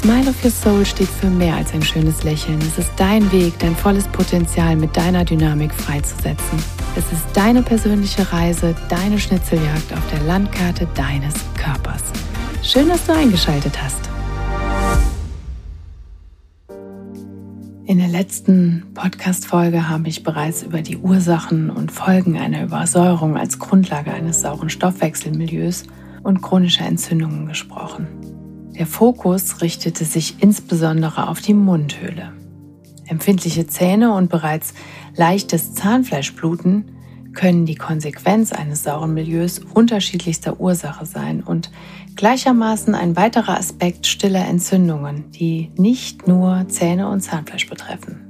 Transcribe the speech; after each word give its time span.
Smile 0.00 0.30
of 0.30 0.42
Your 0.42 0.50
Soul 0.50 0.86
steht 0.86 1.10
für 1.10 1.28
mehr 1.28 1.56
als 1.56 1.74
ein 1.74 1.82
schönes 1.82 2.22
Lächeln. 2.22 2.58
Es 2.62 2.78
ist 2.78 2.90
dein 2.96 3.30
Weg, 3.32 3.58
dein 3.58 3.76
volles 3.76 4.08
Potenzial 4.08 4.74
mit 4.74 4.96
deiner 4.96 5.26
Dynamik 5.26 5.74
freizusetzen. 5.74 6.58
Es 6.96 7.04
ist 7.12 7.26
deine 7.34 7.62
persönliche 7.62 8.32
Reise, 8.32 8.74
deine 8.88 9.18
Schnitzeljagd 9.18 9.92
auf 9.92 10.10
der 10.10 10.20
Landkarte 10.22 10.88
deines 10.94 11.34
Körpers. 11.54 12.02
Schön, 12.62 12.88
dass 12.88 13.04
du 13.04 13.12
eingeschaltet 13.12 13.74
hast. 13.82 14.08
In 17.84 17.98
der 17.98 18.08
letzten 18.08 18.86
Podcast-Folge 18.94 19.90
habe 19.90 20.08
ich 20.08 20.22
bereits 20.22 20.62
über 20.62 20.80
die 20.80 20.96
Ursachen 20.96 21.68
und 21.68 21.92
Folgen 21.92 22.38
einer 22.38 22.62
Übersäuerung 22.62 23.36
als 23.36 23.58
Grundlage 23.58 24.14
eines 24.14 24.40
sauren 24.40 24.70
Stoffwechselmilieus 24.70 25.82
und 26.22 26.40
chronischer 26.40 26.86
Entzündungen 26.86 27.44
gesprochen. 27.44 28.29
Der 28.78 28.86
Fokus 28.86 29.60
richtete 29.60 30.04
sich 30.04 30.42
insbesondere 30.42 31.28
auf 31.28 31.40
die 31.40 31.54
Mundhöhle. 31.54 32.32
Empfindliche 33.06 33.66
Zähne 33.66 34.14
und 34.14 34.30
bereits 34.30 34.72
leichtes 35.16 35.74
Zahnfleischbluten 35.74 36.84
können 37.34 37.66
die 37.66 37.74
Konsequenz 37.74 38.52
eines 38.52 38.84
sauren 38.84 39.14
Milieus 39.14 39.58
unterschiedlichster 39.58 40.60
Ursache 40.60 41.06
sein 41.06 41.42
und 41.42 41.70
gleichermaßen 42.16 42.94
ein 42.94 43.16
weiterer 43.16 43.58
Aspekt 43.58 44.06
stiller 44.06 44.46
Entzündungen, 44.46 45.30
die 45.32 45.70
nicht 45.76 46.26
nur 46.28 46.66
Zähne 46.68 47.08
und 47.08 47.20
Zahnfleisch 47.20 47.68
betreffen. 47.68 48.26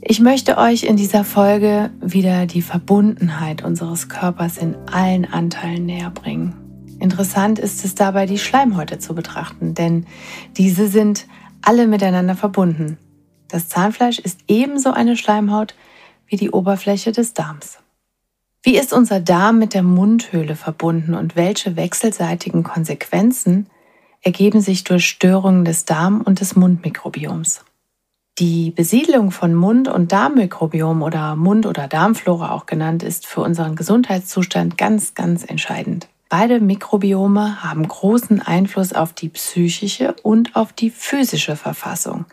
Ich 0.00 0.20
möchte 0.20 0.56
euch 0.58 0.84
in 0.84 0.96
dieser 0.96 1.24
Folge 1.24 1.90
wieder 2.00 2.46
die 2.46 2.62
Verbundenheit 2.62 3.64
unseres 3.64 4.08
Körpers 4.08 4.56
in 4.56 4.76
allen 4.86 5.24
Anteilen 5.24 5.86
näher 5.86 6.10
bringen 6.10 6.65
Interessant 6.98 7.58
ist 7.58 7.84
es 7.84 7.94
dabei, 7.94 8.26
die 8.26 8.38
Schleimhäute 8.38 8.98
zu 8.98 9.14
betrachten, 9.14 9.74
denn 9.74 10.06
diese 10.56 10.88
sind 10.88 11.26
alle 11.62 11.86
miteinander 11.86 12.34
verbunden. 12.34 12.98
Das 13.48 13.68
Zahnfleisch 13.68 14.18
ist 14.18 14.40
ebenso 14.48 14.92
eine 14.92 15.16
Schleimhaut 15.16 15.74
wie 16.26 16.36
die 16.36 16.50
Oberfläche 16.50 17.12
des 17.12 17.34
Darms. 17.34 17.78
Wie 18.62 18.76
ist 18.76 18.92
unser 18.92 19.20
Darm 19.20 19.58
mit 19.58 19.74
der 19.74 19.84
Mundhöhle 19.84 20.56
verbunden 20.56 21.14
und 21.14 21.36
welche 21.36 21.76
wechselseitigen 21.76 22.64
Konsequenzen 22.64 23.68
ergeben 24.22 24.60
sich 24.60 24.82
durch 24.82 25.06
Störungen 25.06 25.64
des 25.64 25.84
Darm- 25.84 26.22
und 26.22 26.40
des 26.40 26.56
Mundmikrobioms? 26.56 27.64
Die 28.38 28.70
Besiedlung 28.70 29.30
von 29.30 29.54
Mund- 29.54 29.88
und 29.88 30.12
Darmmikrobiom 30.12 31.02
oder 31.02 31.36
Mund- 31.36 31.64
oder 31.64 31.88
Darmflora 31.88 32.50
auch 32.50 32.66
genannt 32.66 33.02
ist 33.02 33.26
für 33.26 33.40
unseren 33.40 33.76
Gesundheitszustand 33.76 34.76
ganz, 34.76 35.14
ganz 35.14 35.44
entscheidend. 35.44 36.08
Beide 36.28 36.58
Mikrobiome 36.58 37.62
haben 37.62 37.86
großen 37.86 38.42
Einfluss 38.42 38.92
auf 38.92 39.12
die 39.12 39.28
psychische 39.28 40.16
und 40.22 40.56
auf 40.56 40.72
die 40.72 40.90
physische 40.90 41.54
Verfassung. 41.54 42.24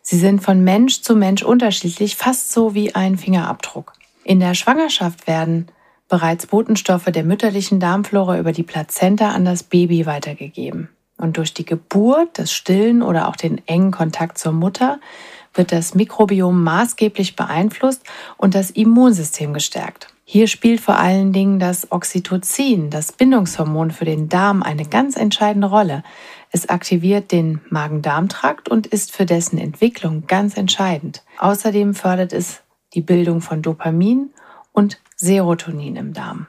Sie 0.00 0.18
sind 0.18 0.42
von 0.42 0.64
Mensch 0.64 1.02
zu 1.02 1.14
Mensch 1.14 1.42
unterschiedlich, 1.42 2.16
fast 2.16 2.52
so 2.52 2.74
wie 2.74 2.94
ein 2.94 3.18
Fingerabdruck. 3.18 3.92
In 4.24 4.40
der 4.40 4.54
Schwangerschaft 4.54 5.26
werden 5.26 5.66
bereits 6.08 6.46
Botenstoffe 6.46 7.06
der 7.06 7.24
mütterlichen 7.24 7.78
Darmflora 7.78 8.38
über 8.38 8.52
die 8.52 8.62
Plazenta 8.62 9.32
an 9.32 9.44
das 9.44 9.62
Baby 9.64 10.06
weitergegeben. 10.06 10.88
Und 11.18 11.36
durch 11.36 11.52
die 11.52 11.64
Geburt, 11.64 12.38
das 12.38 12.52
Stillen 12.52 13.02
oder 13.02 13.28
auch 13.28 13.36
den 13.36 13.60
engen 13.66 13.90
Kontakt 13.90 14.38
zur 14.38 14.52
Mutter 14.52 14.98
wird 15.54 15.72
das 15.72 15.94
Mikrobiom 15.94 16.62
maßgeblich 16.62 17.36
beeinflusst 17.36 18.02
und 18.36 18.54
das 18.54 18.70
Immunsystem 18.70 19.52
gestärkt. 19.52 20.08
Hier 20.28 20.48
spielt 20.48 20.80
vor 20.80 20.96
allen 20.96 21.32
Dingen 21.32 21.60
das 21.60 21.92
Oxytocin, 21.92 22.90
das 22.90 23.12
Bindungshormon 23.12 23.92
für 23.92 24.04
den 24.04 24.28
Darm, 24.28 24.60
eine 24.64 24.84
ganz 24.84 25.16
entscheidende 25.16 25.68
Rolle. 25.68 26.02
Es 26.50 26.68
aktiviert 26.68 27.30
den 27.30 27.60
Magen-Darm-Trakt 27.70 28.68
und 28.68 28.88
ist 28.88 29.12
für 29.12 29.24
dessen 29.24 29.56
Entwicklung 29.56 30.26
ganz 30.26 30.56
entscheidend. 30.56 31.22
Außerdem 31.38 31.94
fördert 31.94 32.32
es 32.32 32.62
die 32.94 33.02
Bildung 33.02 33.40
von 33.40 33.62
Dopamin 33.62 34.30
und 34.72 35.00
Serotonin 35.14 35.94
im 35.94 36.12
Darm. 36.12 36.48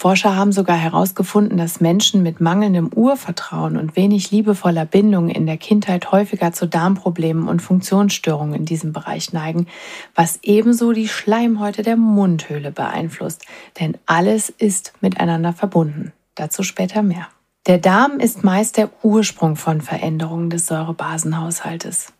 Forscher 0.00 0.36
haben 0.36 0.52
sogar 0.52 0.76
herausgefunden, 0.76 1.58
dass 1.58 1.80
Menschen 1.80 2.22
mit 2.22 2.40
mangelndem 2.40 2.88
Urvertrauen 2.94 3.76
und 3.76 3.96
wenig 3.96 4.30
liebevoller 4.30 4.84
Bindung 4.84 5.28
in 5.28 5.44
der 5.44 5.56
Kindheit 5.56 6.12
häufiger 6.12 6.52
zu 6.52 6.68
Darmproblemen 6.68 7.48
und 7.48 7.60
Funktionsstörungen 7.60 8.54
in 8.54 8.64
diesem 8.64 8.92
Bereich 8.92 9.32
neigen, 9.32 9.66
was 10.14 10.38
ebenso 10.42 10.92
die 10.92 11.08
Schleimhäute 11.08 11.82
der 11.82 11.96
Mundhöhle 11.96 12.70
beeinflusst, 12.70 13.44
denn 13.80 13.98
alles 14.06 14.50
ist 14.50 14.92
miteinander 15.00 15.52
verbunden. 15.52 16.12
Dazu 16.36 16.62
später 16.62 17.02
mehr. 17.02 17.26
Der 17.66 17.78
Darm 17.78 18.20
ist 18.20 18.44
meist 18.44 18.76
der 18.76 18.90
Ursprung 19.02 19.56
von 19.56 19.80
Veränderungen 19.80 20.48
des 20.48 20.68
Säurebasenhaushaltes. 20.68 22.12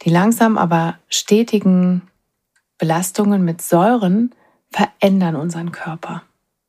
Die 0.00 0.10
langsam 0.10 0.56
aber 0.56 0.96
stetigen 1.10 2.08
Belastungen 2.78 3.44
mit 3.44 3.60
Säuren 3.60 4.34
verändern 4.70 5.36
unseren 5.36 5.72
Körper. 5.72 6.22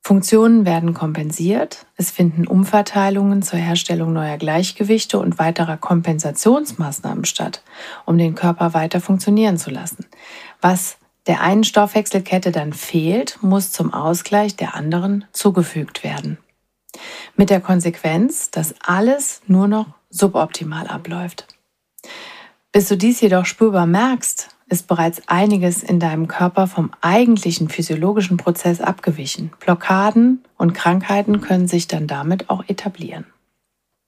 Funktionen 0.06 0.66
werden 0.66 0.94
kompensiert, 0.94 1.86
es 1.96 2.12
finden 2.12 2.46
Umverteilungen 2.46 3.42
zur 3.42 3.58
Herstellung 3.58 4.12
neuer 4.12 4.38
Gleichgewichte 4.38 5.18
und 5.18 5.40
weiterer 5.40 5.78
Kompensationsmaßnahmen 5.78 7.24
statt, 7.24 7.64
um 8.06 8.18
den 8.18 8.36
Körper 8.36 8.74
weiter 8.74 9.00
funktionieren 9.00 9.58
zu 9.58 9.72
lassen. 9.72 10.06
Was 10.60 10.98
der 11.26 11.40
einen 11.40 11.64
Stoffwechselkette 11.64 12.52
dann 12.52 12.74
fehlt, 12.74 13.42
muss 13.42 13.72
zum 13.72 13.94
Ausgleich 13.94 14.58
der 14.58 14.76
anderen 14.76 15.24
zugefügt 15.32 16.04
werden. 16.04 16.38
Mit 17.38 17.50
der 17.50 17.62
Konsequenz, 17.62 18.52
dass 18.52 18.76
alles 18.82 19.42
nur 19.48 19.70
noch 19.70 19.88
suboptimal 20.10 20.88
abläuft. 20.88 21.48
Bis 22.74 22.90
du 22.90 22.98
dies 22.98 23.22
jedoch 23.22 23.46
spürbar 23.46 23.86
merkst, 23.86 24.53
ist 24.74 24.88
bereits 24.88 25.22
einiges 25.28 25.84
in 25.84 26.00
deinem 26.00 26.28
Körper 26.28 26.66
vom 26.66 26.90
eigentlichen 27.00 27.70
physiologischen 27.70 28.38
Prozess 28.38 28.82
abgewichen. 28.82 29.52
Blockaden 29.60 30.44
und 30.58 30.74
Krankheiten 30.74 31.42
können 31.42 31.68
sich 31.68 31.88
dann 31.88 32.08
damit 32.08 32.50
auch 32.50 32.68
etablieren. 32.68 33.28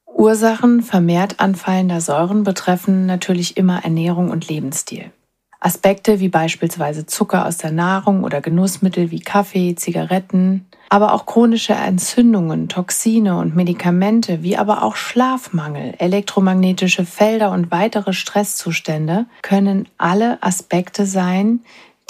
Ursachen 0.07 0.81
vermehrt 0.81 1.39
anfallender 1.39 2.01
Säuren 2.01 2.43
betreffen 2.43 3.05
natürlich 3.05 3.57
immer 3.57 3.83
Ernährung 3.83 4.31
und 4.31 4.47
Lebensstil. 4.47 5.11
Aspekte 5.59 6.19
wie 6.19 6.29
beispielsweise 6.29 7.05
Zucker 7.05 7.45
aus 7.45 7.57
der 7.57 7.71
Nahrung 7.71 8.23
oder 8.23 8.41
Genussmittel 8.41 9.11
wie 9.11 9.19
Kaffee, 9.19 9.75
Zigaretten, 9.75 10.65
aber 10.89 11.13
auch 11.13 11.25
chronische 11.25 11.73
Entzündungen, 11.73 12.69
Toxine 12.69 13.37
und 13.37 13.55
Medikamente, 13.55 14.43
wie 14.43 14.57
aber 14.57 14.83
auch 14.83 14.95
Schlafmangel, 14.95 15.95
elektromagnetische 15.97 17.05
Felder 17.05 17.51
und 17.51 17.71
weitere 17.71 18.13
Stresszustände 18.13 19.25
können 19.41 19.87
alle 19.97 20.41
Aspekte 20.41 21.05
sein, 21.05 21.61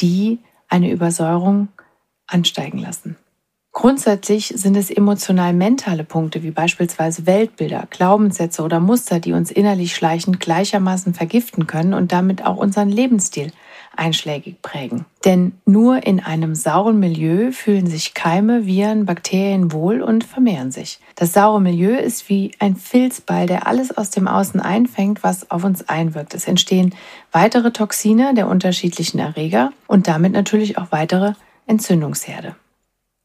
die 0.01 0.39
eine 0.67 0.91
Übersäuerung 0.91 1.69
ansteigen 2.27 2.79
lassen. 2.79 3.17
Grundsätzlich 3.71 4.53
sind 4.55 4.77
es 4.77 4.89
emotional-mentale 4.89 6.05
Punkte 6.05 6.43
wie 6.43 6.51
beispielsweise 6.51 7.25
Weltbilder, 7.25 7.87
Glaubenssätze 7.89 8.63
oder 8.63 8.79
Muster, 8.79 9.19
die 9.19 9.33
uns 9.33 9.51
innerlich 9.51 9.93
schleichend 9.93 10.39
gleichermaßen 10.39 11.13
vergiften 11.13 11.67
können 11.67 11.93
und 11.93 12.13
damit 12.13 12.45
auch 12.45 12.55
unseren 12.55 12.87
Lebensstil 12.87 13.51
einschlägig 13.97 14.61
prägen. 14.61 15.05
Denn 15.23 15.53
nur 15.65 16.05
in 16.05 16.19
einem 16.19 16.55
sauren 16.55 16.99
Milieu 16.99 17.51
fühlen 17.51 17.87
sich 17.87 18.13
Keime, 18.13 18.65
Viren, 18.65 19.05
Bakterien 19.05 19.71
wohl 19.71 20.01
und 20.01 20.23
vermehren 20.23 20.71
sich. 20.71 20.99
Das 21.15 21.33
saure 21.33 21.61
Milieu 21.61 21.95
ist 21.95 22.29
wie 22.29 22.51
ein 22.59 22.75
Filzball, 22.75 23.47
der 23.47 23.67
alles 23.67 23.97
aus 23.97 24.09
dem 24.09 24.27
Außen 24.27 24.59
einfängt, 24.59 25.23
was 25.23 25.49
auf 25.51 25.63
uns 25.63 25.89
einwirkt. 25.89 26.33
Es 26.33 26.47
entstehen 26.47 26.93
weitere 27.31 27.71
Toxine 27.71 28.33
der 28.33 28.47
unterschiedlichen 28.47 29.19
Erreger 29.19 29.71
und 29.87 30.07
damit 30.07 30.33
natürlich 30.33 30.77
auch 30.77 30.91
weitere 30.91 31.33
Entzündungsherde. 31.67 32.55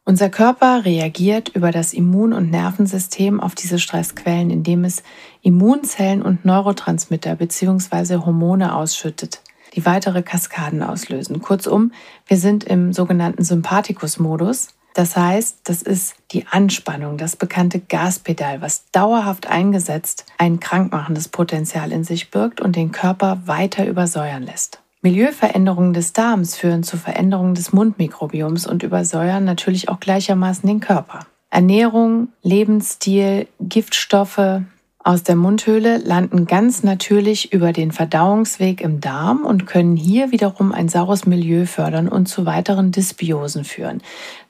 Unser 0.05 0.31
Körper 0.31 0.85
reagiert 0.85 1.51
über 1.51 1.71
das 1.71 1.93
Immun- 1.93 2.33
und 2.33 2.51
Nervensystem 2.51 3.39
auf 3.39 3.55
diese 3.55 3.79
Stressquellen, 3.79 4.51
indem 4.51 4.85
es 4.85 5.03
Immunzellen 5.43 6.23
und 6.23 6.45
Neurotransmitter 6.45 7.37
bzw. 7.37 8.17
Hormone 8.17 8.75
ausschüttet 8.75 9.41
die 9.75 9.87
weitere 9.87 10.23
Kaskaden 10.23 10.83
auslösen. 10.83 11.41
Kurzum, 11.41 11.93
wir 12.27 12.37
sind 12.37 12.65
im 12.65 12.93
sogenannten 12.93 13.45
Sympathikus-Modus. 13.45 14.69
Das 14.95 15.17
heißt, 15.17 15.61
das 15.65 15.83
ist 15.83 16.17
die 16.33 16.47
Anspannung, 16.51 17.17
das 17.17 17.37
bekannte 17.37 17.79
Gaspedal, 17.79 18.61
was 18.61 18.91
dauerhaft 18.91 19.47
eingesetzt 19.47 20.27
ein 20.37 20.59
krankmachendes 20.59 21.29
Potenzial 21.29 21.93
in 21.93 22.05
sich 22.05 22.31
birgt 22.31 22.61
und 22.61 22.75
den 22.75 22.91
Körper 22.91 23.43
weiter 23.47 23.87
übersäuern 23.87 24.43
lässt. 24.43 24.81
Milieuveränderungen 25.03 25.95
des 25.95 26.13
Darms 26.13 26.57
führen 26.57 26.83
zu 26.83 26.99
Veränderungen 26.99 27.55
des 27.55 27.73
Mundmikrobioms 27.73 28.67
und 28.67 28.83
übersäuern 28.83 29.45
natürlich 29.45 29.89
auch 29.89 30.01
gleichermaßen 30.01 30.67
den 30.67 30.81
Körper. 30.81 31.21
Ernährung, 31.51 32.29
Lebensstil, 32.43 33.49
Giftstoffe 33.61 34.63
aus 35.03 35.23
der 35.23 35.37
Mundhöhle 35.37 35.99
landen 35.99 36.47
ganz 36.47 36.83
natürlich 36.83 37.53
über 37.53 37.73
den 37.73 37.91
Verdauungsweg 37.91 38.83
im 38.83 39.01
Darm 39.01 39.45
und 39.45 39.67
können 39.67 39.97
hier 39.97 40.31
wiederum 40.31 40.73
ein 40.73 40.89
saures 40.89 41.27
Milieu 41.27 41.65
fördern 41.65 42.09
und 42.09 42.27
zu 42.27 42.45
weiteren 42.45 42.93
Dysbiosen 42.93 43.65
führen. 43.65 44.03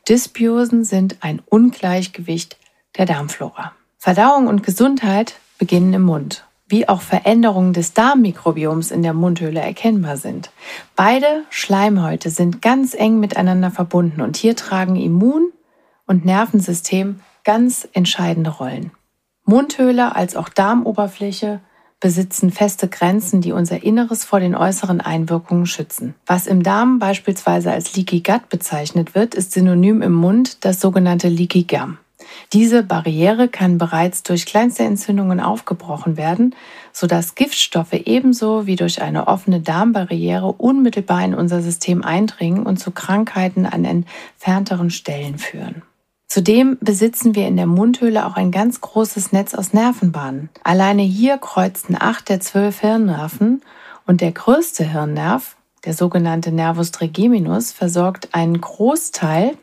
Dysbiosen 0.08 0.85
sind 0.85 1.19
ein 1.20 1.41
Ungleichgewicht 1.47 2.56
der 2.99 3.06
Darmflora. 3.06 3.73
Verdauung 3.99 4.49
und 4.49 4.62
Gesundheit 4.62 5.35
beginnen 5.58 5.94
im 5.94 6.02
Mund 6.02 6.44
wie 6.70 6.88
auch 6.88 7.02
Veränderungen 7.02 7.73
des 7.73 7.93
Darmmikrobioms 7.94 8.93
in 8.93 9.02
der 9.02 9.12
Mundhöhle 9.12 9.61
erkennbar 9.61 10.17
sind. 10.17 10.50
Beide 10.94 11.43
Schleimhäute 11.50 12.31
sind 12.31 12.62
ganz 12.62 12.94
eng 12.94 13.19
miteinander 13.19 13.73
verbunden 13.73 14.20
und 14.20 14.37
hier 14.37 14.55
tragen 14.55 14.94
Immun- 14.94 15.52
und 16.06 16.25
Nervensystem 16.25 17.20
ganz 17.44 17.88
entscheidende 17.93 18.50
Rollen. 18.50 18.93
Mundhöhle 19.50 20.14
als 20.14 20.37
auch 20.37 20.49
Darmoberfläche 20.49 21.58
besitzen 21.99 22.52
feste 22.52 22.87
Grenzen, 22.88 23.41
die 23.41 23.50
unser 23.50 23.82
Inneres 23.82 24.25
vor 24.25 24.38
den 24.38 24.55
äußeren 24.55 25.00
Einwirkungen 25.00 25.67
schützen. 25.67 26.14
Was 26.25 26.47
im 26.47 26.62
Darm 26.62 27.00
beispielsweise 27.00 27.73
als 27.73 27.97
Leaky 27.97 28.20
Gut 28.20 28.49
bezeichnet 28.49 29.17
wird, 29.17 29.35
ist 29.35 29.52
synonym 29.52 30.02
im 30.02 30.12
Mund 30.12 30.64
das 30.64 30.81
sogenannte 30.81 31.29
Leaky 31.29 31.64
Gum. 31.64 31.99
Diese 32.52 32.85
Barriere 32.85 33.49
kann 33.49 33.76
bereits 33.76 34.23
durch 34.23 34.47
kleinste 34.47 34.85
Entzündungen 34.85 35.41
aufgebrochen 35.41 36.17
werden, 36.17 36.55
sodass 36.93 37.35
Giftstoffe 37.35 37.93
ebenso 37.93 38.67
wie 38.67 38.76
durch 38.76 39.02
eine 39.02 39.26
offene 39.26 39.61
Darmbarriere 39.61 40.52
unmittelbar 40.52 41.25
in 41.25 41.35
unser 41.35 41.61
System 41.61 42.05
eindringen 42.05 42.64
und 42.64 42.79
zu 42.79 42.93
Krankheiten 42.93 43.67
an 43.67 43.85
entfernteren 43.85 44.91
Stellen 44.91 45.38
führen. 45.38 45.82
Zudem 46.31 46.79
besitzen 46.81 47.35
wir 47.35 47.49
in 47.49 47.56
der 47.56 47.67
Mundhöhle 47.67 48.25
auch 48.25 48.37
ein 48.37 48.53
ganz 48.53 48.81
großes 48.81 49.32
Netz 49.32 49.53
aus 49.53 49.73
Nervenbahnen. 49.73 50.49
Alleine 50.62 51.03
hier 51.03 51.38
kreuzten 51.38 51.97
acht 51.99 52.29
der 52.29 52.38
zwölf 52.38 52.82
Hirnnerven 52.82 53.62
und 54.06 54.21
der 54.21 54.31
größte 54.31 54.85
Hirnnerv, 54.85 55.56
der 55.85 55.93
sogenannte 55.93 56.53
Nervus 56.53 56.93
trigeminus, 56.93 57.73
versorgt 57.73 58.29
einen 58.32 58.61
Großteil 58.61 59.59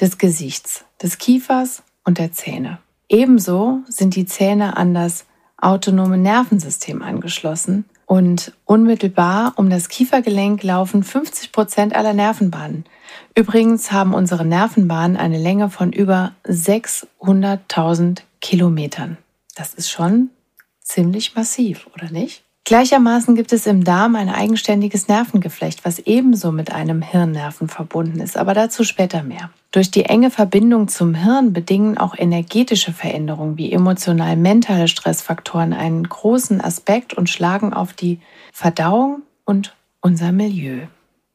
des 0.00 0.18
Gesichts, 0.18 0.84
des 1.00 1.18
Kiefers 1.18 1.84
und 2.04 2.18
der 2.18 2.32
Zähne. 2.32 2.80
Ebenso 3.08 3.78
sind 3.86 4.16
die 4.16 4.26
Zähne 4.26 4.76
an 4.76 4.94
das 4.94 5.26
autonome 5.58 6.18
Nervensystem 6.18 7.02
angeschlossen 7.02 7.84
und 8.10 8.52
unmittelbar 8.64 9.52
um 9.54 9.70
das 9.70 9.88
Kiefergelenk 9.88 10.64
laufen 10.64 11.04
50 11.04 11.52
Prozent 11.52 11.94
aller 11.94 12.12
Nervenbahnen. 12.12 12.84
Übrigens 13.36 13.92
haben 13.92 14.14
unsere 14.14 14.44
Nervenbahnen 14.44 15.16
eine 15.16 15.38
Länge 15.38 15.70
von 15.70 15.92
über 15.92 16.32
600.000 16.44 18.22
Kilometern. 18.40 19.16
Das 19.54 19.74
ist 19.74 19.92
schon 19.92 20.30
ziemlich 20.80 21.36
massiv, 21.36 21.86
oder 21.94 22.10
nicht? 22.10 22.42
Gleichermaßen 22.70 23.34
gibt 23.34 23.52
es 23.52 23.66
im 23.66 23.82
Darm 23.82 24.14
ein 24.14 24.28
eigenständiges 24.28 25.08
Nervengeflecht, 25.08 25.84
was 25.84 25.98
ebenso 25.98 26.52
mit 26.52 26.70
einem 26.70 27.02
Hirnnerven 27.02 27.66
verbunden 27.66 28.20
ist, 28.20 28.36
aber 28.36 28.54
dazu 28.54 28.84
später 28.84 29.24
mehr. 29.24 29.50
Durch 29.72 29.90
die 29.90 30.04
enge 30.04 30.30
Verbindung 30.30 30.86
zum 30.86 31.16
Hirn 31.16 31.52
bedingen 31.52 31.98
auch 31.98 32.16
energetische 32.16 32.92
Veränderungen 32.92 33.58
wie 33.58 33.72
emotional-mentale 33.72 34.86
Stressfaktoren 34.86 35.72
einen 35.72 36.08
großen 36.08 36.60
Aspekt 36.60 37.12
und 37.12 37.28
schlagen 37.28 37.74
auf 37.74 37.92
die 37.92 38.20
Verdauung 38.52 39.22
und 39.44 39.74
unser 40.00 40.30
Milieu. 40.30 40.86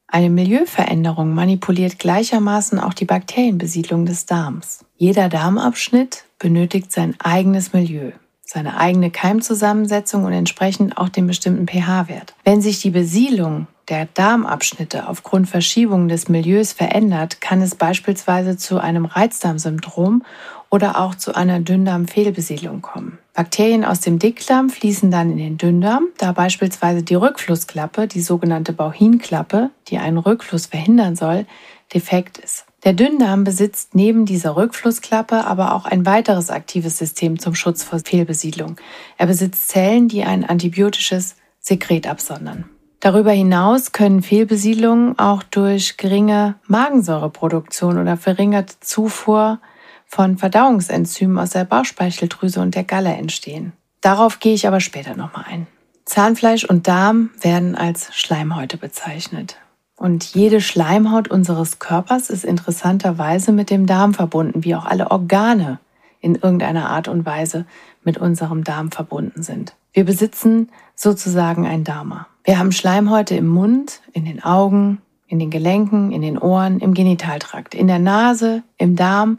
Eine 0.06 0.30
Milieuveränderung 0.30 1.34
manipuliert 1.34 1.98
gleichermaßen 1.98 2.80
auch 2.80 2.94
die 2.94 3.04
Bakterienbesiedlung 3.04 4.06
des 4.06 4.24
Darms. 4.24 4.86
Jeder 4.96 5.28
Darmabschnitt 5.28 6.24
benötigt 6.38 6.92
sein 6.92 7.14
eigenes 7.18 7.74
Milieu 7.74 8.12
seine 8.46 8.78
eigene 8.78 9.10
Keimzusammensetzung 9.10 10.24
und 10.24 10.32
entsprechend 10.32 10.96
auch 10.96 11.08
den 11.08 11.26
bestimmten 11.26 11.66
pH-Wert. 11.66 12.34
Wenn 12.44 12.62
sich 12.62 12.80
die 12.80 12.90
Besiedlung 12.90 13.66
der 13.88 14.06
Darmabschnitte 14.14 15.08
aufgrund 15.08 15.48
Verschiebungen 15.48 16.08
des 16.08 16.28
Milieus 16.28 16.72
verändert, 16.72 17.40
kann 17.40 17.60
es 17.60 17.74
beispielsweise 17.74 18.56
zu 18.56 18.78
einem 18.78 19.04
Reizdarmsyndrom 19.04 20.22
oder 20.70 20.98
auch 21.00 21.14
zu 21.14 21.34
einer 21.34 21.60
Dünndarmfehlbesiedlung 21.60 22.82
kommen. 22.82 23.18
Bakterien 23.34 23.84
aus 23.84 24.00
dem 24.00 24.18
Dickdarm 24.18 24.70
fließen 24.70 25.10
dann 25.10 25.30
in 25.32 25.38
den 25.38 25.58
Dünndarm, 25.58 26.06
da 26.18 26.32
beispielsweise 26.32 27.02
die 27.02 27.14
Rückflussklappe, 27.14 28.06
die 28.08 28.20
sogenannte 28.20 28.72
Bauchinklappe, 28.72 29.70
die 29.88 29.98
einen 29.98 30.18
Rückfluss 30.18 30.66
verhindern 30.66 31.16
soll, 31.16 31.46
defekt 31.92 32.38
ist. 32.38 32.65
Der 32.86 32.92
Dünndarm 32.92 33.42
besitzt 33.42 33.96
neben 33.96 34.26
dieser 34.26 34.54
Rückflussklappe 34.54 35.44
aber 35.44 35.74
auch 35.74 35.86
ein 35.86 36.06
weiteres 36.06 36.50
aktives 36.50 36.98
System 36.98 37.36
zum 37.36 37.56
Schutz 37.56 37.82
vor 37.82 37.98
Fehlbesiedlung. 37.98 38.76
Er 39.18 39.26
besitzt 39.26 39.70
Zellen, 39.70 40.06
die 40.06 40.22
ein 40.22 40.48
antibiotisches 40.48 41.34
Sekret 41.58 42.06
absondern. 42.06 42.66
Darüber 43.00 43.32
hinaus 43.32 43.90
können 43.90 44.22
Fehlbesiedlungen 44.22 45.18
auch 45.18 45.42
durch 45.42 45.96
geringe 45.96 46.54
Magensäureproduktion 46.68 47.98
oder 47.98 48.16
verringerte 48.16 48.78
Zufuhr 48.78 49.58
von 50.06 50.38
Verdauungsenzymen 50.38 51.40
aus 51.40 51.50
der 51.50 51.64
Bauchspeicheldrüse 51.64 52.60
und 52.60 52.76
der 52.76 52.84
Galle 52.84 53.12
entstehen. 53.14 53.72
Darauf 54.00 54.38
gehe 54.38 54.54
ich 54.54 54.68
aber 54.68 54.78
später 54.78 55.16
nochmal 55.16 55.46
ein. 55.48 55.66
Zahnfleisch 56.04 56.64
und 56.64 56.86
Darm 56.86 57.30
werden 57.40 57.74
als 57.74 58.14
Schleimhäute 58.14 58.76
bezeichnet. 58.76 59.56
Und 59.96 60.24
jede 60.34 60.60
Schleimhaut 60.60 61.28
unseres 61.28 61.78
Körpers 61.78 62.28
ist 62.28 62.44
interessanterweise 62.44 63.52
mit 63.52 63.70
dem 63.70 63.86
Darm 63.86 64.12
verbunden, 64.12 64.62
wie 64.62 64.74
auch 64.74 64.84
alle 64.84 65.10
Organe 65.10 65.78
in 66.20 66.34
irgendeiner 66.34 66.90
Art 66.90 67.08
und 67.08 67.24
Weise 67.24 67.64
mit 68.04 68.18
unserem 68.18 68.62
Darm 68.62 68.90
verbunden 68.90 69.42
sind. 69.42 69.74
Wir 69.92 70.04
besitzen 70.04 70.68
sozusagen 70.94 71.66
ein 71.66 71.84
Dharma. 71.84 72.26
Wir 72.44 72.58
haben 72.58 72.72
Schleimhäute 72.72 73.34
im 73.36 73.46
Mund, 73.46 74.02
in 74.12 74.24
den 74.24 74.42
Augen, 74.42 75.00
in 75.28 75.38
den 75.38 75.50
Gelenken, 75.50 76.12
in 76.12 76.22
den 76.22 76.38
Ohren, 76.38 76.78
im 76.80 76.94
Genitaltrakt, 76.94 77.74
in 77.74 77.86
der 77.86 77.98
Nase, 77.98 78.62
im 78.78 78.96
Darm 78.96 79.38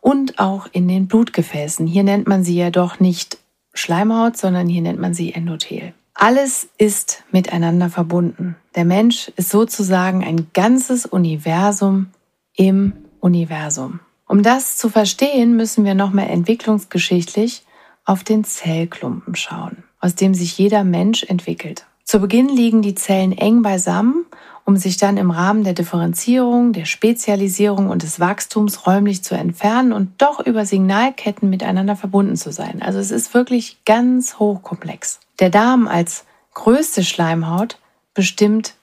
und 0.00 0.38
auch 0.38 0.66
in 0.72 0.88
den 0.88 1.06
Blutgefäßen. 1.06 1.86
Hier 1.86 2.02
nennt 2.02 2.26
man 2.26 2.42
sie 2.42 2.56
ja 2.56 2.70
doch 2.70 3.00
nicht 3.00 3.38
Schleimhaut, 3.74 4.36
sondern 4.36 4.66
hier 4.66 4.82
nennt 4.82 4.98
man 4.98 5.14
sie 5.14 5.32
Endothel. 5.32 5.92
Alles 6.22 6.68
ist 6.76 7.24
miteinander 7.32 7.88
verbunden. 7.88 8.54
Der 8.74 8.84
Mensch 8.84 9.32
ist 9.36 9.48
sozusagen 9.48 10.22
ein 10.22 10.48
ganzes 10.52 11.06
Universum 11.06 12.08
im 12.54 12.92
Universum. 13.20 14.00
Um 14.28 14.42
das 14.42 14.76
zu 14.76 14.90
verstehen, 14.90 15.56
müssen 15.56 15.86
wir 15.86 15.94
nochmal 15.94 16.28
entwicklungsgeschichtlich 16.28 17.62
auf 18.04 18.22
den 18.22 18.44
Zellklumpen 18.44 19.34
schauen, 19.34 19.82
aus 19.98 20.14
dem 20.14 20.34
sich 20.34 20.58
jeder 20.58 20.84
Mensch 20.84 21.22
entwickelt. 21.22 21.86
Zu 22.04 22.20
Beginn 22.20 22.50
liegen 22.50 22.82
die 22.82 22.94
Zellen 22.94 23.32
eng 23.32 23.62
beisammen, 23.62 24.26
um 24.66 24.76
sich 24.76 24.98
dann 24.98 25.16
im 25.16 25.30
Rahmen 25.30 25.64
der 25.64 25.72
Differenzierung, 25.72 26.74
der 26.74 26.84
Spezialisierung 26.84 27.88
und 27.88 28.02
des 28.02 28.20
Wachstums 28.20 28.86
räumlich 28.86 29.24
zu 29.24 29.36
entfernen 29.36 29.94
und 29.94 30.20
doch 30.20 30.38
über 30.44 30.66
Signalketten 30.66 31.48
miteinander 31.48 31.96
verbunden 31.96 32.36
zu 32.36 32.52
sein. 32.52 32.82
Also 32.82 32.98
es 32.98 33.10
ist 33.10 33.32
wirklich 33.32 33.78
ganz 33.86 34.38
hochkomplex. 34.38 35.20
Der 35.40 35.48
Darm 35.48 35.88
als 35.88 36.24
größte 36.52 37.02
Schleimhaut 37.02 37.78
bestimmt 38.12 38.74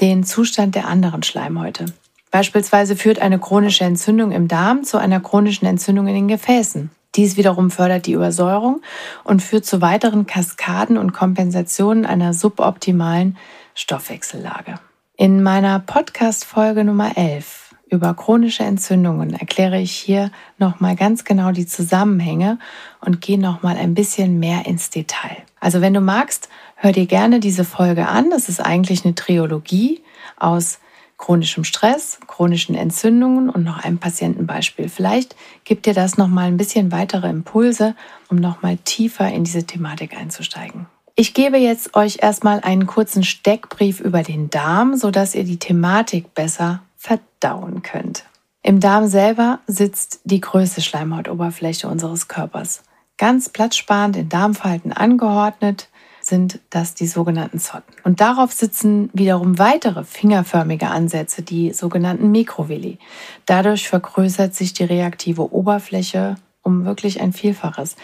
den 0.00 0.24
Zustand 0.24 0.74
der 0.74 0.88
anderen 0.88 1.22
Schleimhäute. 1.22 1.86
Beispielsweise 2.30 2.96
führt 2.96 3.18
eine 3.18 3.38
chronische 3.38 3.84
Entzündung 3.84 4.32
im 4.32 4.48
Darm 4.48 4.82
zu 4.82 4.98
einer 4.98 5.20
chronischen 5.20 5.66
Entzündung 5.66 6.06
in 6.06 6.14
den 6.14 6.28
Gefäßen. 6.28 6.90
Dies 7.14 7.36
wiederum 7.36 7.70
fördert 7.70 8.06
die 8.06 8.12
Übersäuerung 8.12 8.82
und 9.24 9.42
führt 9.42 9.64
zu 9.64 9.80
weiteren 9.80 10.26
Kaskaden 10.26 10.98
und 10.98 11.12
Kompensationen 11.12 12.04
einer 12.04 12.34
suboptimalen 12.34 13.36
Stoffwechsellage. 13.74 14.74
In 15.16 15.42
meiner 15.42 15.80
Podcast-Folge 15.80 16.84
Nummer 16.84 17.16
11 17.16 17.65
über 17.88 18.14
chronische 18.14 18.64
Entzündungen 18.64 19.34
erkläre 19.34 19.80
ich 19.80 19.92
hier 19.92 20.30
nochmal 20.58 20.96
ganz 20.96 21.24
genau 21.24 21.52
die 21.52 21.66
Zusammenhänge 21.66 22.58
und 23.00 23.20
gehe 23.20 23.38
nochmal 23.38 23.76
ein 23.76 23.94
bisschen 23.94 24.38
mehr 24.38 24.66
ins 24.66 24.90
Detail. 24.90 25.36
Also 25.60 25.80
wenn 25.80 25.94
du 25.94 26.00
magst, 26.00 26.48
hör 26.76 26.92
dir 26.92 27.06
gerne 27.06 27.40
diese 27.40 27.64
Folge 27.64 28.08
an. 28.08 28.30
Das 28.30 28.48
ist 28.48 28.60
eigentlich 28.60 29.04
eine 29.04 29.14
Triologie 29.14 30.02
aus 30.38 30.80
chronischem 31.18 31.64
Stress, 31.64 32.18
chronischen 32.26 32.74
Entzündungen 32.74 33.48
und 33.48 33.64
noch 33.64 33.82
einem 33.82 33.98
Patientenbeispiel. 33.98 34.88
Vielleicht 34.88 35.34
gibt 35.64 35.86
dir 35.86 35.94
das 35.94 36.18
nochmal 36.18 36.48
ein 36.48 36.58
bisschen 36.58 36.92
weitere 36.92 37.28
Impulse, 37.28 37.94
um 38.28 38.36
nochmal 38.36 38.76
tiefer 38.84 39.30
in 39.32 39.44
diese 39.44 39.64
Thematik 39.64 40.16
einzusteigen. 40.16 40.86
Ich 41.14 41.32
gebe 41.32 41.56
jetzt 41.56 41.96
euch 41.96 42.18
erstmal 42.20 42.60
einen 42.60 42.86
kurzen 42.86 43.24
Steckbrief 43.24 44.00
über 44.00 44.22
den 44.22 44.50
Darm, 44.50 44.96
sodass 44.96 45.34
ihr 45.34 45.44
die 45.44 45.58
Thematik 45.58 46.34
besser 46.34 46.82
verdauen 46.96 47.82
könnt. 47.82 48.24
Im 48.62 48.80
Darm 48.80 49.06
selber 49.06 49.60
sitzt 49.66 50.20
die 50.24 50.40
größte 50.40 50.82
Schleimhautoberfläche 50.82 51.88
unseres 51.88 52.28
Körpers. 52.28 52.82
Ganz 53.18 53.48
platzsparend 53.48 54.16
in 54.16 54.28
Darmfalten 54.28 54.92
angeordnet 54.92 55.88
sind 56.20 56.58
das 56.70 56.94
die 56.94 57.06
sogenannten 57.06 57.60
Zotten. 57.60 57.94
Und 58.02 58.20
darauf 58.20 58.52
sitzen 58.52 59.10
wiederum 59.12 59.58
weitere 59.58 60.02
fingerförmige 60.02 60.88
Ansätze, 60.88 61.42
die 61.42 61.72
sogenannten 61.72 62.30
Mikrovilli. 62.32 62.98
Dadurch 63.46 63.88
vergrößert 63.88 64.54
sich 64.54 64.72
die 64.72 64.84
reaktive 64.84 65.52
Oberfläche 65.52 66.36
um 66.62 66.84
wirklich 66.84 67.20
ein 67.20 67.32
Vielfaches. 67.32 67.94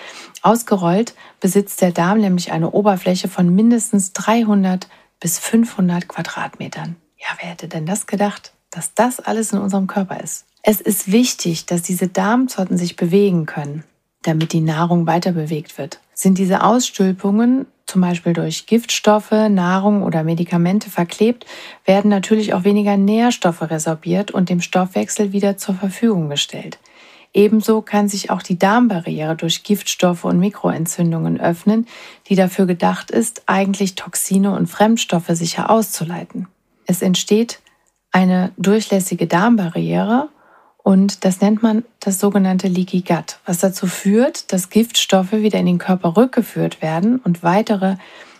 Ausgerollt 0.41 1.15
besitzt 1.41 1.81
der 1.81 1.91
Darm 1.91 2.21
nämlich 2.21 2.53
eine 2.53 2.71
Oberfläche 2.71 3.27
von 3.27 3.53
mindestens 3.53 4.13
300 4.13 4.89
bis 5.19 5.41
500 5.41 6.07
Quadratmetern. 6.07 6.95
Ja, 7.19 7.27
wer 7.41 7.51
hätte 7.51 7.67
denn 7.67 7.87
das 7.87 8.07
gedacht, 8.07 8.52
dass 8.73 8.95
das 8.95 9.21
alles 9.21 9.53
in 9.53 9.61
unserem 9.61 9.87
Körper 9.87 10.21
ist? 10.21 10.47
Es 10.65 10.81
ist 10.81 11.13
wichtig, 11.13 11.67
dass 11.67 11.83
diese 11.83 12.09
Darmzotten 12.09 12.77
sich 12.77 12.97
bewegen 12.97 13.47
können, 13.47 13.85
damit 14.23 14.53
die 14.53 14.61
Nahrung 14.61 15.07
weiter 15.07 15.33
bewegt 15.33 15.79
wird. 15.79 16.01
Sind 16.15 16.39
diese 16.39 16.65
Ausstülpungen 16.65 17.67
zum 17.87 18.01
Beispiel 18.01 18.33
durch 18.33 18.67
Giftstoffe, 18.67 19.33
Nahrung 19.33 20.03
oder 20.03 20.25
Medikamente 20.25 20.89
verklebt, 20.89 21.45
werden 21.85 22.09
natürlich 22.09 22.55
auch 22.55 22.65
weniger 22.65 22.97
Nährstoffe 22.97 23.63
resorbiert 23.63 24.31
und 24.31 24.49
dem 24.49 24.61
Stoffwechsel 24.61 25.33
wieder 25.33 25.59
zur 25.59 25.75
Verfügung 25.75 26.31
gestellt. 26.31 26.79
Ebenso 27.35 27.81
kann 27.81 28.09
sich 28.09 28.31
auch 28.31 28.43
die 28.43 28.59
Darmbarriere 28.59 29.37
durch 29.37 29.63
Giftstoffe 29.63 30.25
und 30.25 30.39
Mikroentzündungen 30.39 31.41
öffnen, 31.41 31.87
die 32.29 32.35
dafür 32.35 32.67
gedacht 32.67 33.11
ist, 33.11 33.43
eigentlich 33.47 33.95
Toxine 33.95 34.55
und 34.55 34.67
Fremdstoffe 34.67 35.31
sicher 35.31 35.71
auszuleiten. 35.71 36.47
Es 36.87 37.01
entsteht 37.01 37.61
eine 38.13 38.53
durchlässige 38.57 39.27
Darmbarriere 39.27 40.29
und 40.83 41.25
das 41.25 41.41
nennt 41.41 41.63
man 41.63 41.85
das 42.01 42.19
sogenannte 42.19 42.69
Leaky 42.69 43.03
Gut, 43.03 43.39
was 43.47 43.59
dazu 43.59 43.87
führt, 43.87 44.53
dass 44.53 44.71
Giftstoffe 44.71 45.33
wieder 45.33 45.59
in 45.59 45.67
den 45.67 45.79
Körper 45.79 46.17
rückgeführt 46.17 46.83
werden 46.83 47.19
und 47.19 47.43
weitere 47.43 47.97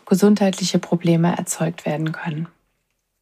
gesundheitliche 0.07 0.79
Probleme 0.79 1.37
erzeugt 1.37 1.87
werden 1.87 2.13
können. 2.13 2.49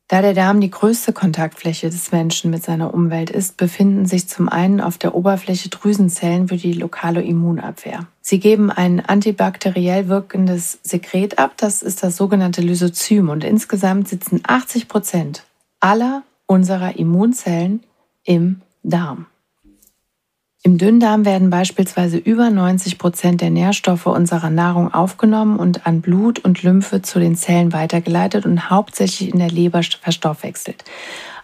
Da 0.08 0.22
der 0.22 0.34
Darm 0.34 0.60
die 0.60 0.72
größte 0.72 1.12
Kontaktfläche 1.12 1.88
des 1.88 2.10
Menschen 2.10 2.50
mit 2.50 2.64
seiner 2.64 2.92
Umwelt 2.92 3.30
ist, 3.30 3.56
befinden 3.56 4.06
sich 4.06 4.26
zum 4.26 4.48
einen 4.48 4.80
auf 4.80 4.98
der 4.98 5.14
Oberfläche 5.14 5.68
Drüsenzellen 5.68 6.48
für 6.48 6.56
die 6.56 6.72
lokale 6.72 7.22
Immunabwehr. 7.22 8.08
Sie 8.20 8.40
geben 8.40 8.72
ein 8.72 8.98
antibakteriell 8.98 10.08
wirkendes 10.08 10.80
Sekret 10.82 11.38
ab, 11.38 11.52
das 11.58 11.82
ist 11.82 12.02
das 12.02 12.16
sogenannte 12.16 12.60
Lysozym 12.60 13.28
und 13.28 13.44
insgesamt 13.44 14.08
sitzen 14.08 14.40
80 14.44 14.88
Prozent 14.88 15.44
aller 15.78 16.24
unserer 16.50 16.96
Immunzellen 16.96 17.84
im 18.24 18.60
Darm. 18.82 19.26
Im 20.64 20.78
Dünndarm 20.78 21.24
werden 21.24 21.48
beispielsweise 21.48 22.18
über 22.18 22.50
90 22.50 22.98
Prozent 22.98 23.40
der 23.40 23.50
Nährstoffe 23.50 24.06
unserer 24.06 24.50
Nahrung 24.50 24.92
aufgenommen 24.92 25.60
und 25.60 25.86
an 25.86 26.00
Blut 26.00 26.40
und 26.40 26.64
Lymphe 26.64 27.02
zu 27.02 27.20
den 27.20 27.36
Zellen 27.36 27.72
weitergeleitet 27.72 28.46
und 28.46 28.68
hauptsächlich 28.68 29.32
in 29.32 29.38
der 29.38 29.50
Leber 29.50 29.82
verstoffwechselt. 29.82 30.84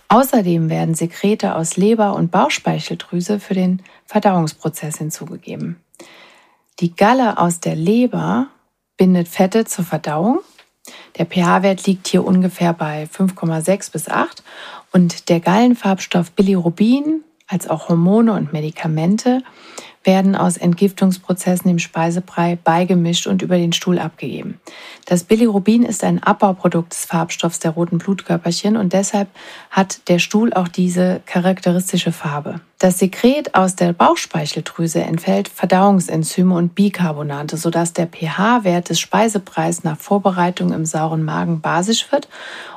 Außerdem 0.08 0.68
werden 0.70 0.96
Sekrete 0.96 1.54
aus 1.54 1.76
Leber 1.76 2.14
und 2.16 2.32
Bauchspeicheldrüse 2.32 3.38
für 3.38 3.54
den 3.54 3.82
Verdauungsprozess 4.06 4.98
hinzugegeben. 4.98 5.76
Die 6.80 6.94
Galle 6.94 7.38
aus 7.38 7.60
der 7.60 7.76
Leber 7.76 8.48
bindet 8.96 9.28
Fette 9.28 9.64
zur 9.66 9.84
Verdauung. 9.84 10.40
Der 11.18 11.26
pH-Wert 11.26 11.86
liegt 11.86 12.08
hier 12.08 12.24
ungefähr 12.24 12.72
bei 12.72 13.04
5,6 13.04 13.92
bis 13.92 14.08
8 14.08 14.42
und 14.92 15.28
der 15.28 15.40
Gallenfarbstoff 15.40 16.32
Bilirubin 16.32 17.22
als 17.46 17.68
auch 17.68 17.88
Hormone 17.88 18.32
und 18.32 18.52
Medikamente 18.52 19.42
werden 20.06 20.36
aus 20.36 20.56
Entgiftungsprozessen 20.56 21.70
im 21.70 21.78
Speisebrei 21.78 22.58
beigemischt 22.62 23.26
und 23.26 23.42
über 23.42 23.56
den 23.56 23.72
Stuhl 23.72 23.98
abgegeben. 23.98 24.60
Das 25.04 25.24
Bilirubin 25.24 25.82
ist 25.82 26.04
ein 26.04 26.22
Abbauprodukt 26.22 26.92
des 26.92 27.04
Farbstoffs 27.04 27.58
der 27.58 27.72
roten 27.72 27.98
Blutkörperchen 27.98 28.76
und 28.76 28.92
deshalb 28.92 29.28
hat 29.70 30.08
der 30.08 30.18
Stuhl 30.18 30.52
auch 30.54 30.68
diese 30.68 31.20
charakteristische 31.26 32.12
Farbe. 32.12 32.60
Das 32.78 32.98
Sekret 32.98 33.54
aus 33.54 33.74
der 33.74 33.92
Bauchspeicheldrüse 33.94 35.00
entfällt 35.00 35.48
Verdauungsenzyme 35.48 36.54
und 36.54 36.74
Bicarbonate, 36.74 37.56
sodass 37.56 37.94
der 37.94 38.06
pH-Wert 38.06 38.90
des 38.90 39.00
Speisebreis 39.00 39.82
nach 39.82 39.98
Vorbereitung 39.98 40.72
im 40.72 40.84
sauren 40.84 41.24
Magen 41.24 41.60
basisch 41.60 42.12
wird 42.12 42.28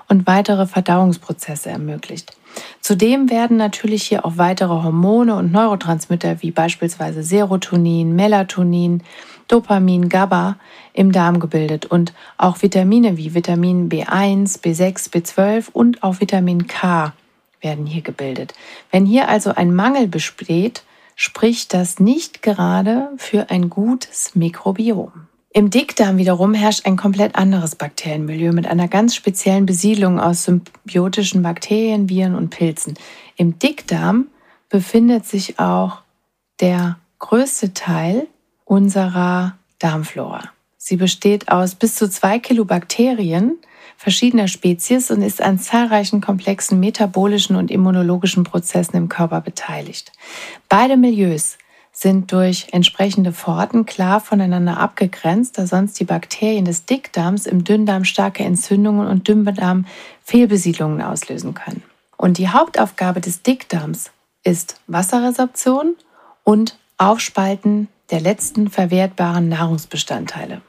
und 0.07 0.25
weitere 0.25 0.67
Verdauungsprozesse 0.67 1.69
ermöglicht. 1.69 2.38
Zudem 2.81 3.29
werden 3.29 3.57
natürlich 3.57 4.03
hier 4.03 4.25
auch 4.25 4.37
weitere 4.37 4.69
Hormone 4.69 5.35
und 5.35 5.51
Neurotransmitter 5.51 6.41
wie 6.41 6.51
beispielsweise 6.51 7.23
Serotonin, 7.23 8.15
Melatonin, 8.15 9.03
Dopamin, 9.47 10.09
GABA 10.09 10.57
im 10.93 11.11
Darm 11.11 11.39
gebildet 11.39 11.85
und 11.85 12.13
auch 12.37 12.61
Vitamine 12.61 13.17
wie 13.17 13.33
Vitamin 13.33 13.89
B1, 13.89 14.61
B6, 14.61 15.11
B12 15.11 15.71
und 15.71 16.03
auch 16.03 16.19
Vitamin 16.19 16.67
K 16.67 17.13
werden 17.61 17.85
hier 17.85 18.01
gebildet. 18.01 18.53
Wenn 18.91 19.05
hier 19.05 19.27
also 19.27 19.53
ein 19.53 19.73
Mangel 19.73 20.07
besteht, 20.07 20.83
spricht 21.15 21.73
das 21.73 21.99
nicht 21.99 22.41
gerade 22.41 23.09
für 23.17 23.49
ein 23.49 23.69
gutes 23.69 24.35
Mikrobiom. 24.35 25.11
Im 25.51 25.71
Dickdarm 25.71 26.17
wiederum 26.17 26.53
herrscht 26.53 26.85
ein 26.85 26.95
komplett 26.95 27.35
anderes 27.35 27.75
Bakterienmilieu 27.75 28.51
mit 28.51 28.67
einer 28.67 28.87
ganz 28.87 29.15
speziellen 29.15 29.65
Besiedlung 29.65 30.19
aus 30.19 30.43
symbiotischen 30.43 31.41
Bakterien, 31.41 32.07
Viren 32.07 32.35
und 32.35 32.51
Pilzen. 32.51 32.93
Im 33.35 33.57
Dickdarm 33.57 34.27
befindet 34.69 35.25
sich 35.25 35.59
auch 35.59 36.01
der 36.59 36.99
größte 37.17 37.73
Teil 37.73 38.27
unserer 38.63 39.57
Darmflora. 39.79 40.49
Sie 40.77 40.97
besteht 40.97 41.49
aus 41.49 41.73
bis 41.73 41.95
zu 41.95 42.09
zwei 42.09 42.37
Kilo 42.37 42.65
Bakterien 42.65 43.57
verschiedener 43.97 44.47
Spezies 44.47 45.11
und 45.11 45.21
ist 45.21 45.41
an 45.41 45.59
zahlreichen 45.59 46.21
komplexen 46.21 46.79
metabolischen 46.79 47.57
und 47.57 47.69
immunologischen 47.69 48.45
Prozessen 48.45 48.95
im 48.95 49.09
Körper 49.09 49.41
beteiligt. 49.41 50.13
Beide 50.69 50.95
Milieus 50.95 51.57
sind 51.99 52.31
durch 52.31 52.67
entsprechende 52.71 53.33
Pforten 53.33 53.85
klar 53.85 54.21
voneinander 54.21 54.77
abgegrenzt, 54.77 55.57
da 55.57 55.67
sonst 55.67 55.99
die 55.99 56.05
Bakterien 56.05 56.63
des 56.63 56.85
Dickdarms 56.85 57.45
im 57.45 57.65
Dünndarm 57.65 58.05
starke 58.05 58.41
Entzündungen 58.41 59.05
und 59.05 59.27
Dünndarm 59.27 59.85
Fehlbesiedlungen 60.23 61.01
auslösen 61.01 61.55
können. 61.55 61.83
Und 62.15 62.37
die 62.37 62.47
Hauptaufgabe 62.47 63.19
des 63.19 63.41
Dickdarms 63.41 64.11
ist 64.45 64.79
Wasserresorption 64.87 65.95
und 66.45 66.77
Aufspalten 66.97 67.89
der 68.11 68.21
letzten 68.21 68.69
verwertbaren 68.69 69.49
Nahrungsbestandteile. 69.49 70.61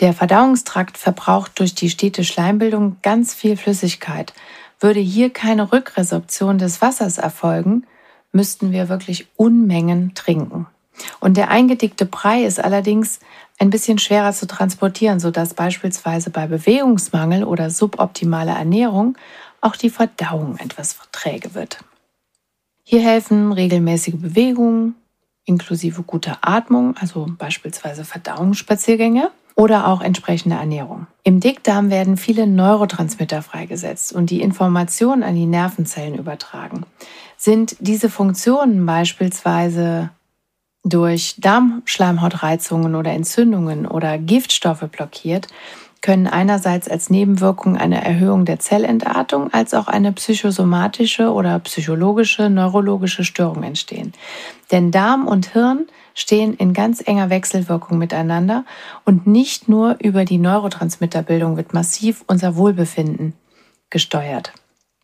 Der 0.00 0.14
Verdauungstrakt 0.14 0.96
verbraucht 0.96 1.58
durch 1.58 1.74
die 1.74 1.90
stete 1.90 2.24
Schleimbildung 2.24 2.96
ganz 3.02 3.34
viel 3.34 3.58
Flüssigkeit. 3.58 4.32
Würde 4.78 5.00
hier 5.00 5.28
keine 5.28 5.72
Rückresorption 5.72 6.56
des 6.56 6.80
Wassers 6.80 7.18
erfolgen, 7.18 7.86
müssten 8.32 8.72
wir 8.72 8.88
wirklich 8.88 9.28
Unmengen 9.36 10.14
trinken. 10.14 10.66
Und 11.20 11.36
der 11.36 11.50
eingedickte 11.50 12.04
Brei 12.04 12.44
ist 12.44 12.62
allerdings 12.62 13.20
ein 13.58 13.70
bisschen 13.70 13.98
schwerer 13.98 14.32
zu 14.32 14.46
transportieren, 14.46 15.20
sodass 15.20 15.54
beispielsweise 15.54 16.30
bei 16.30 16.46
Bewegungsmangel 16.46 17.44
oder 17.44 17.70
suboptimaler 17.70 18.56
Ernährung 18.56 19.16
auch 19.60 19.76
die 19.76 19.90
Verdauung 19.90 20.56
etwas 20.58 20.96
träge 21.12 21.54
wird. 21.54 21.78
Hier 22.84 23.02
helfen 23.02 23.52
regelmäßige 23.52 24.16
Bewegungen 24.16 24.94
inklusive 25.44 26.02
guter 26.02 26.38
Atmung, 26.42 26.96
also 26.98 27.26
beispielsweise 27.38 28.04
Verdauungsspaziergänge 28.04 29.30
oder 29.56 29.88
auch 29.88 30.00
entsprechende 30.00 30.56
Ernährung. 30.56 31.06
Im 31.24 31.40
Dickdarm 31.40 31.90
werden 31.90 32.16
viele 32.16 32.46
Neurotransmitter 32.46 33.42
freigesetzt 33.42 34.12
und 34.12 34.30
die 34.30 34.42
Informationen 34.42 35.22
an 35.22 35.34
die 35.34 35.46
Nervenzellen 35.46 36.14
übertragen. 36.14 36.86
Sind 37.42 37.76
diese 37.80 38.10
Funktionen 38.10 38.84
beispielsweise 38.84 40.10
durch 40.84 41.36
Darmschleimhautreizungen 41.38 42.94
oder 42.94 43.12
Entzündungen 43.12 43.86
oder 43.86 44.18
Giftstoffe 44.18 44.84
blockiert, 44.90 45.46
können 46.02 46.26
einerseits 46.26 46.86
als 46.86 47.08
Nebenwirkung 47.08 47.78
eine 47.78 48.04
Erhöhung 48.04 48.44
der 48.44 48.58
Zellentartung 48.58 49.50
als 49.54 49.72
auch 49.72 49.88
eine 49.88 50.12
psychosomatische 50.12 51.32
oder 51.32 51.58
psychologische, 51.60 52.50
neurologische 52.50 53.24
Störung 53.24 53.62
entstehen. 53.62 54.12
Denn 54.70 54.90
Darm 54.90 55.26
und 55.26 55.46
Hirn 55.54 55.86
stehen 56.12 56.52
in 56.52 56.74
ganz 56.74 57.00
enger 57.06 57.30
Wechselwirkung 57.30 57.96
miteinander 57.96 58.66
und 59.06 59.26
nicht 59.26 59.66
nur 59.66 59.96
über 59.98 60.26
die 60.26 60.36
Neurotransmitterbildung 60.36 61.56
wird 61.56 61.72
massiv 61.72 62.22
unser 62.26 62.56
Wohlbefinden 62.56 63.32
gesteuert. 63.88 64.52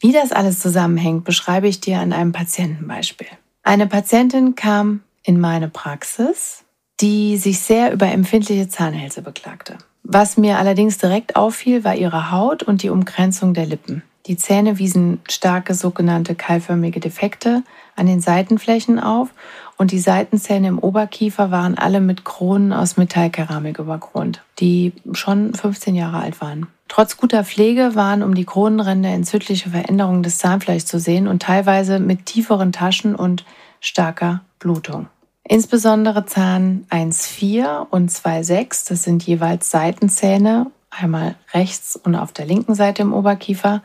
Wie 0.06 0.12
das 0.12 0.30
alles 0.30 0.60
zusammenhängt, 0.60 1.24
beschreibe 1.24 1.66
ich 1.66 1.80
dir 1.80 1.98
an 1.98 2.12
einem 2.12 2.30
Patientenbeispiel. 2.30 3.26
Eine 3.64 3.88
Patientin 3.88 4.54
kam 4.54 5.00
in 5.24 5.40
meine 5.40 5.68
Praxis, 5.68 6.62
die 7.00 7.36
sich 7.36 7.58
sehr 7.58 7.92
über 7.92 8.06
empfindliche 8.06 8.68
Zahnhälse 8.68 9.20
beklagte. 9.20 9.78
Was 10.04 10.36
mir 10.36 10.58
allerdings 10.58 10.98
direkt 10.98 11.34
auffiel, 11.34 11.82
war 11.82 11.96
ihre 11.96 12.30
Haut 12.30 12.62
und 12.62 12.84
die 12.84 12.90
Umgrenzung 12.90 13.52
der 13.52 13.66
Lippen. 13.66 14.04
Die 14.26 14.36
Zähne 14.36 14.78
wiesen 14.78 15.22
starke 15.28 15.74
sogenannte 15.74 16.36
keilförmige 16.36 17.00
Defekte 17.00 17.64
an 17.96 18.06
den 18.06 18.20
Seitenflächen 18.20 19.00
auf 19.00 19.30
und 19.76 19.90
die 19.90 19.98
Seitenzähne 19.98 20.68
im 20.68 20.78
Oberkiefer 20.78 21.50
waren 21.50 21.76
alle 21.76 22.00
mit 22.00 22.24
Kronen 22.24 22.72
aus 22.72 22.96
Metallkeramik 22.96 23.80
überkront, 23.80 24.40
die 24.60 24.92
schon 25.14 25.52
15 25.52 25.96
Jahre 25.96 26.18
alt 26.18 26.40
waren. 26.40 26.68
Trotz 26.88 27.16
guter 27.16 27.44
Pflege 27.44 27.94
waren 27.94 28.22
um 28.22 28.34
die 28.34 28.44
Kronenränder 28.44 29.10
entzündliche 29.10 29.70
Veränderungen 29.70 30.22
des 30.22 30.38
Zahnfleischs 30.38 30.86
zu 30.86 30.98
sehen 30.98 31.26
und 31.26 31.42
teilweise 31.42 31.98
mit 31.98 32.26
tieferen 32.26 32.72
Taschen 32.72 33.14
und 33.14 33.44
starker 33.80 34.42
Blutung. 34.58 35.08
Insbesondere 35.48 36.26
Zahn 36.26 36.86
1,4 36.90 37.86
und 37.90 38.10
2,6, 38.10 38.88
das 38.88 39.02
sind 39.04 39.22
jeweils 39.24 39.70
Seitenzähne, 39.70 40.70
einmal 40.90 41.36
rechts 41.52 41.96
und 41.96 42.16
auf 42.16 42.32
der 42.32 42.46
linken 42.46 42.74
Seite 42.74 43.02
im 43.02 43.12
Oberkiefer, 43.12 43.82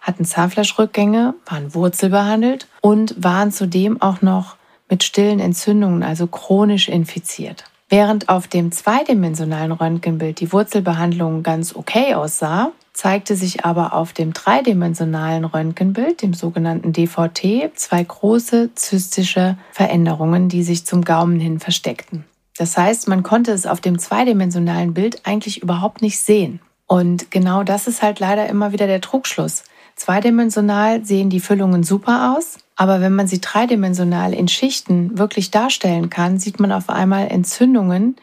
hatten 0.00 0.24
Zahnfleischrückgänge, 0.24 1.34
waren 1.46 1.74
wurzelbehandelt 1.74 2.66
und 2.80 3.14
waren 3.22 3.52
zudem 3.52 4.00
auch 4.02 4.22
noch 4.22 4.56
mit 4.88 5.04
stillen 5.04 5.40
Entzündungen, 5.40 6.02
also 6.02 6.26
chronisch 6.26 6.88
infiziert. 6.88 7.64
Während 7.88 8.28
auf 8.28 8.48
dem 8.48 8.72
zweidimensionalen 8.72 9.72
Röntgenbild 9.72 10.40
die 10.40 10.52
Wurzelbehandlung 10.52 11.42
ganz 11.42 11.76
okay 11.76 12.14
aussah, 12.14 12.72
zeigte 12.92 13.36
sich 13.36 13.64
aber 13.64 13.92
auf 13.92 14.12
dem 14.12 14.32
dreidimensionalen 14.32 15.44
Röntgenbild, 15.44 16.22
dem 16.22 16.32
sogenannten 16.32 16.92
DVT, 16.92 17.76
zwei 17.76 18.02
große 18.02 18.74
zystische 18.74 19.58
Veränderungen, 19.72 20.48
die 20.48 20.62
sich 20.62 20.86
zum 20.86 21.04
Gaumen 21.04 21.40
hin 21.40 21.60
versteckten. 21.60 22.24
Das 22.56 22.78
heißt, 22.78 23.08
man 23.08 23.24
konnte 23.24 23.50
es 23.50 23.66
auf 23.66 23.80
dem 23.80 23.98
zweidimensionalen 23.98 24.94
Bild 24.94 25.26
eigentlich 25.26 25.60
überhaupt 25.62 26.02
nicht 26.02 26.20
sehen. 26.20 26.60
Und 26.86 27.30
genau 27.30 27.64
das 27.64 27.88
ist 27.88 28.02
halt 28.02 28.20
leider 28.20 28.48
immer 28.48 28.72
wieder 28.72 28.86
der 28.86 29.00
Trugschluss. 29.00 29.64
Zweidimensional 29.96 31.04
sehen 31.04 31.30
die 31.30 31.40
Füllungen 31.40 31.84
super 31.84 32.36
aus, 32.36 32.58
aber 32.76 33.00
wenn 33.00 33.14
man 33.14 33.28
sie 33.28 33.40
dreidimensional 33.40 34.34
in 34.34 34.48
Schichten 34.48 35.16
wirklich 35.18 35.50
darstellen 35.50 36.10
kann, 36.10 36.38
sieht 36.38 36.58
man 36.58 36.72
auf 36.72 36.90
einmal 36.90 37.28
Entzündungen, 37.28 38.16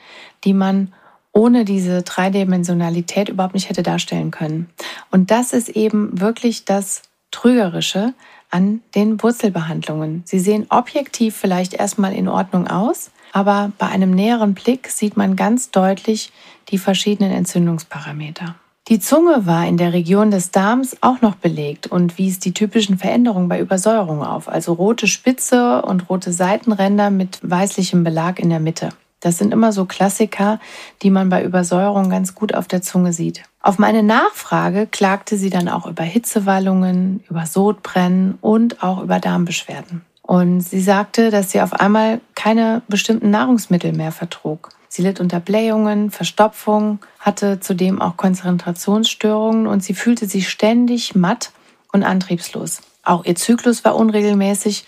die 0.44 0.54
man 0.54 0.94
ohne 1.32 1.64
diese 1.64 2.02
Dreidimensionalität 2.02 3.30
überhaupt 3.30 3.54
nicht 3.54 3.70
hätte 3.70 3.84
darstellen 3.84 4.32
können. 4.32 4.70
Und 5.12 5.32
das 5.32 5.54
ist 5.54 5.70
eben 5.70 6.20
wirklich 6.20 6.66
das 6.66 7.04
Trügerische 7.32 8.14
an 8.50 8.82
den 8.96 9.22
Wurzelbehandlungen. 9.24 10.24
Sie 10.26 10.40
sehen 10.40 10.66
objektiv 10.70 11.38
vielleicht 11.38 11.74
erstmal 11.74 12.14
in 12.14 12.28
Ordnung 12.28 12.68
aus, 12.68 13.12
aber 13.32 13.72
bei 13.78 13.88
einem 13.88 14.12
näheren 14.12 14.54
Blick 14.54 14.90
sieht 14.90 15.16
man 15.16 15.38
ganz 15.38 15.72
deutlich 15.72 16.34
die 16.68 16.78
verschiedenen 16.78 17.32
Entzündungsparameter. 17.32 18.56
Die 18.88 19.00
Zunge 19.00 19.46
war 19.46 19.68
in 19.68 19.78
der 19.78 19.94
Region 19.94 20.32
des 20.32 20.52
Darms 20.52 20.98
auch 21.02 21.22
noch 21.22 21.36
belegt 21.36 21.88
und 21.88 22.18
wies 22.18 22.40
die 22.40 22.54
typischen 22.54 22.98
Veränderungen 22.98 23.48
bei 23.48 23.60
Übersäuerung 23.60 24.24
auf, 24.24 24.50
also 24.50 24.74
rote 24.74 25.08
Spitze 25.08 25.84
und 25.84 26.10
rote 26.10 26.34
Seitenränder 26.34 27.12
mit 27.12 27.40
weißlichem 27.44 28.04
Belag 28.04 28.40
in 28.40 28.50
der 28.50 28.60
Mitte. 28.60 28.90
Das 29.20 29.38
sind 29.38 29.54
immer 29.54 29.72
so 29.72 29.86
Klassiker, 29.86 30.60
die 31.04 31.12
man 31.12 31.30
bei 31.30 31.44
Übersäuerung 31.44 32.10
ganz 32.10 32.34
gut 32.34 32.56
auf 32.56 32.68
der 32.68 32.82
Zunge 32.82 33.14
sieht. 33.14 33.44
Auf 33.62 33.78
meine 33.78 34.02
Nachfrage 34.02 34.88
klagte 34.88 35.38
sie 35.38 35.52
dann 35.52 35.70
auch 35.70 35.86
über 35.86 36.04
Hitzewallungen, 36.04 37.24
über 37.30 37.46
Sodbrennen 37.46 38.40
und 38.42 38.82
auch 38.82 39.04
über 39.04 39.20
Darmbeschwerden. 39.20 40.02
Und 40.22 40.62
sie 40.62 40.82
sagte, 40.82 41.32
dass 41.32 41.52
sie 41.52 41.62
auf 41.62 41.74
einmal 41.74 42.22
keine 42.36 42.82
bestimmten 42.88 43.32
Nahrungsmittel 43.32 43.92
mehr 43.92 44.12
vertrug. 44.12 44.70
Sie 44.88 45.02
litt 45.02 45.20
unter 45.20 45.40
Blähungen, 45.40 46.12
Verstopfung, 46.12 47.00
hatte 47.20 47.60
zudem 47.60 48.02
auch 48.02 48.18
Konzentrationsstörungen 48.18 49.68
und 49.68 49.84
sie 49.84 49.94
fühlte 49.94 50.28
sich 50.28 50.50
ständig 50.50 51.16
matt 51.16 51.52
und 51.92 52.04
antriebslos. 52.04 52.82
Auch 53.04 53.26
ihr 53.26 53.36
Zyklus 53.36 53.84
war 53.84 53.96
unregelmäßig 53.96 54.86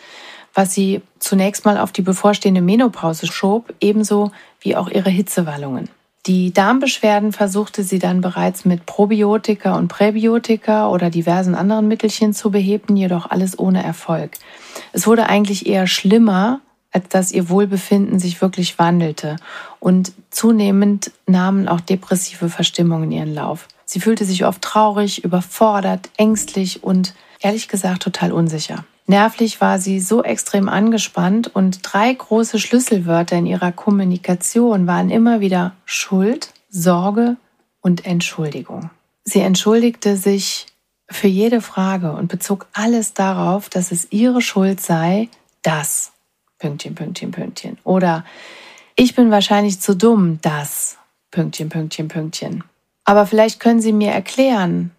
was 0.54 0.74
sie 0.74 1.02
zunächst 1.20 1.66
mal 1.66 1.78
auf 1.78 1.92
die 1.92 2.02
bevorstehende 2.02 2.62
Menopause 2.62 3.28
schob, 3.28 3.74
ebenso 3.80 4.32
wie 4.62 4.76
auch 4.76 4.90
ihre 4.90 5.10
Hitzewallungen. 5.10 5.90
Die 6.26 6.54
Darmbeschwerden 6.54 7.34
versuchte 7.34 7.84
sie 7.84 8.00
dann 8.00 8.22
bereits 8.22 8.64
mit 8.64 8.86
Probiotika 8.86 9.76
und 9.76 9.90
Präbiotika 9.90 10.88
oder 10.88 11.10
diversen 11.10 11.54
anderen 11.54 11.90
Mittelchen 11.90 12.34
zu 12.34 12.50
beheben, 12.50 12.96
jedoch 12.96 13.30
alles 13.30 13.60
ohne 13.60 13.84
Erfolg. 13.84 14.32
Es 14.94 15.06
wurde 15.06 15.28
eigentlich 15.28 15.66
eher 15.68 15.86
schlimmer, 15.86 16.62
als 16.94 17.10
dass 17.10 17.34
ihr 17.34 17.50
Wohlbefinden 17.50 18.20
sich 18.20 18.42
wirklich 18.42 18.80
wandelte. 18.80 19.36
Und 19.82 20.14
zunehmend 20.30 21.12
nahmen 21.28 21.68
auch 21.68 21.82
depressive 21.82 22.48
Verstimmungen 22.48 23.12
ihren 23.12 23.34
Lauf. 23.34 23.68
Sie 23.84 24.00
fühlte 24.00 24.24
sich 24.24 24.46
oft 24.46 24.62
traurig, 24.62 25.26
überfordert, 25.26 26.10
ängstlich 26.16 26.84
und 26.84 27.16
ehrlich 27.42 27.68
gesagt 27.68 28.04
total 28.04 28.32
unsicher. 28.32 28.86
Nervlich 29.06 29.60
war 29.60 29.80
sie 29.80 30.00
so 30.00 30.24
extrem 30.24 30.70
angespannt 30.70 31.54
und 31.54 31.80
drei 31.84 32.14
große 32.14 32.58
Schlüsselwörter 32.60 33.38
in 33.38 33.46
ihrer 33.46 33.72
Kommunikation 33.72 34.88
waren 34.88 35.10
immer 35.10 35.42
wieder 35.42 35.74
Schuld, 35.86 36.54
Sorge 36.70 37.36
und 37.82 38.06
Entschuldigung. 38.06 38.90
Sie 39.26 39.42
entschuldigte 39.42 40.16
sich 40.16 40.68
für 41.10 41.28
jede 41.28 41.62
Frage 41.62 42.14
und 42.14 42.28
bezog 42.30 42.68
alles 42.74 43.14
darauf, 43.14 43.70
dass 43.70 43.92
es 43.92 44.08
ihre 44.12 44.42
Schuld 44.42 44.80
sei, 44.80 45.30
das. 45.62 46.12
Pünktchen, 46.60 46.96
Pünktchen, 46.96 47.32
Pünktchen. 47.32 47.78
Oder 47.84 48.24
ich 48.96 49.16
bin 49.16 49.32
wahrscheinlich 49.32 49.82
zu 49.82 49.96
dumm, 49.96 50.40
das. 50.42 50.98
Pünktchen, 51.30 51.68
Pünktchen, 51.68 52.08
Pünktchen. 52.08 52.64
Aber 53.04 53.26
vielleicht 53.26 53.60
können 53.60 53.82
Sie 53.82 53.92
mir 53.92 54.12
erklären, 54.12 54.92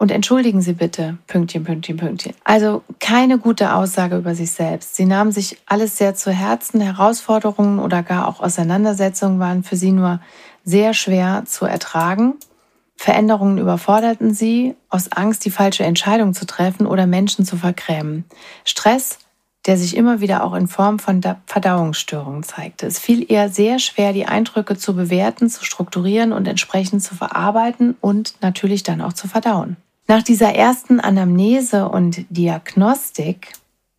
und 0.00 0.10
entschuldigen 0.10 0.62
Sie 0.62 0.72
bitte, 0.72 1.18
Pünktchen, 1.26 1.62
Pünktchen, 1.62 1.98
Pünktchen. 1.98 2.32
Also 2.42 2.82
keine 3.00 3.38
gute 3.38 3.74
Aussage 3.74 4.16
über 4.16 4.34
sich 4.34 4.50
selbst. 4.50 4.96
Sie 4.96 5.04
nahmen 5.04 5.30
sich 5.30 5.58
alles 5.66 5.98
sehr 5.98 6.14
zu 6.14 6.32
Herzen. 6.32 6.80
Herausforderungen 6.80 7.78
oder 7.78 8.02
gar 8.02 8.26
auch 8.26 8.40
Auseinandersetzungen 8.40 9.38
waren 9.40 9.62
für 9.62 9.76
Sie 9.76 9.92
nur 9.92 10.20
sehr 10.64 10.94
schwer 10.94 11.42
zu 11.44 11.66
ertragen. 11.66 12.36
Veränderungen 12.96 13.58
überforderten 13.58 14.32
Sie 14.32 14.74
aus 14.88 15.12
Angst, 15.12 15.44
die 15.44 15.50
falsche 15.50 15.84
Entscheidung 15.84 16.32
zu 16.32 16.46
treffen 16.46 16.86
oder 16.86 17.06
Menschen 17.06 17.44
zu 17.44 17.58
vergrämen. 17.58 18.24
Stress, 18.64 19.18
der 19.66 19.76
sich 19.76 19.94
immer 19.94 20.22
wieder 20.22 20.44
auch 20.44 20.54
in 20.54 20.66
Form 20.66 20.98
von 20.98 21.20
Verdauungsstörungen 21.44 22.42
zeigte. 22.42 22.86
Es 22.86 22.98
fiel 22.98 23.30
eher 23.30 23.50
sehr 23.50 23.78
schwer, 23.78 24.14
die 24.14 24.24
Eindrücke 24.24 24.78
zu 24.78 24.96
bewerten, 24.96 25.50
zu 25.50 25.62
strukturieren 25.62 26.32
und 26.32 26.48
entsprechend 26.48 27.02
zu 27.02 27.14
verarbeiten 27.14 27.96
und 28.00 28.36
natürlich 28.40 28.82
dann 28.82 29.02
auch 29.02 29.12
zu 29.12 29.28
verdauen. 29.28 29.76
Nach 30.10 30.24
dieser 30.24 30.52
ersten 30.56 30.98
Anamnese 30.98 31.88
und 31.88 32.24
Diagnostik 32.30 33.52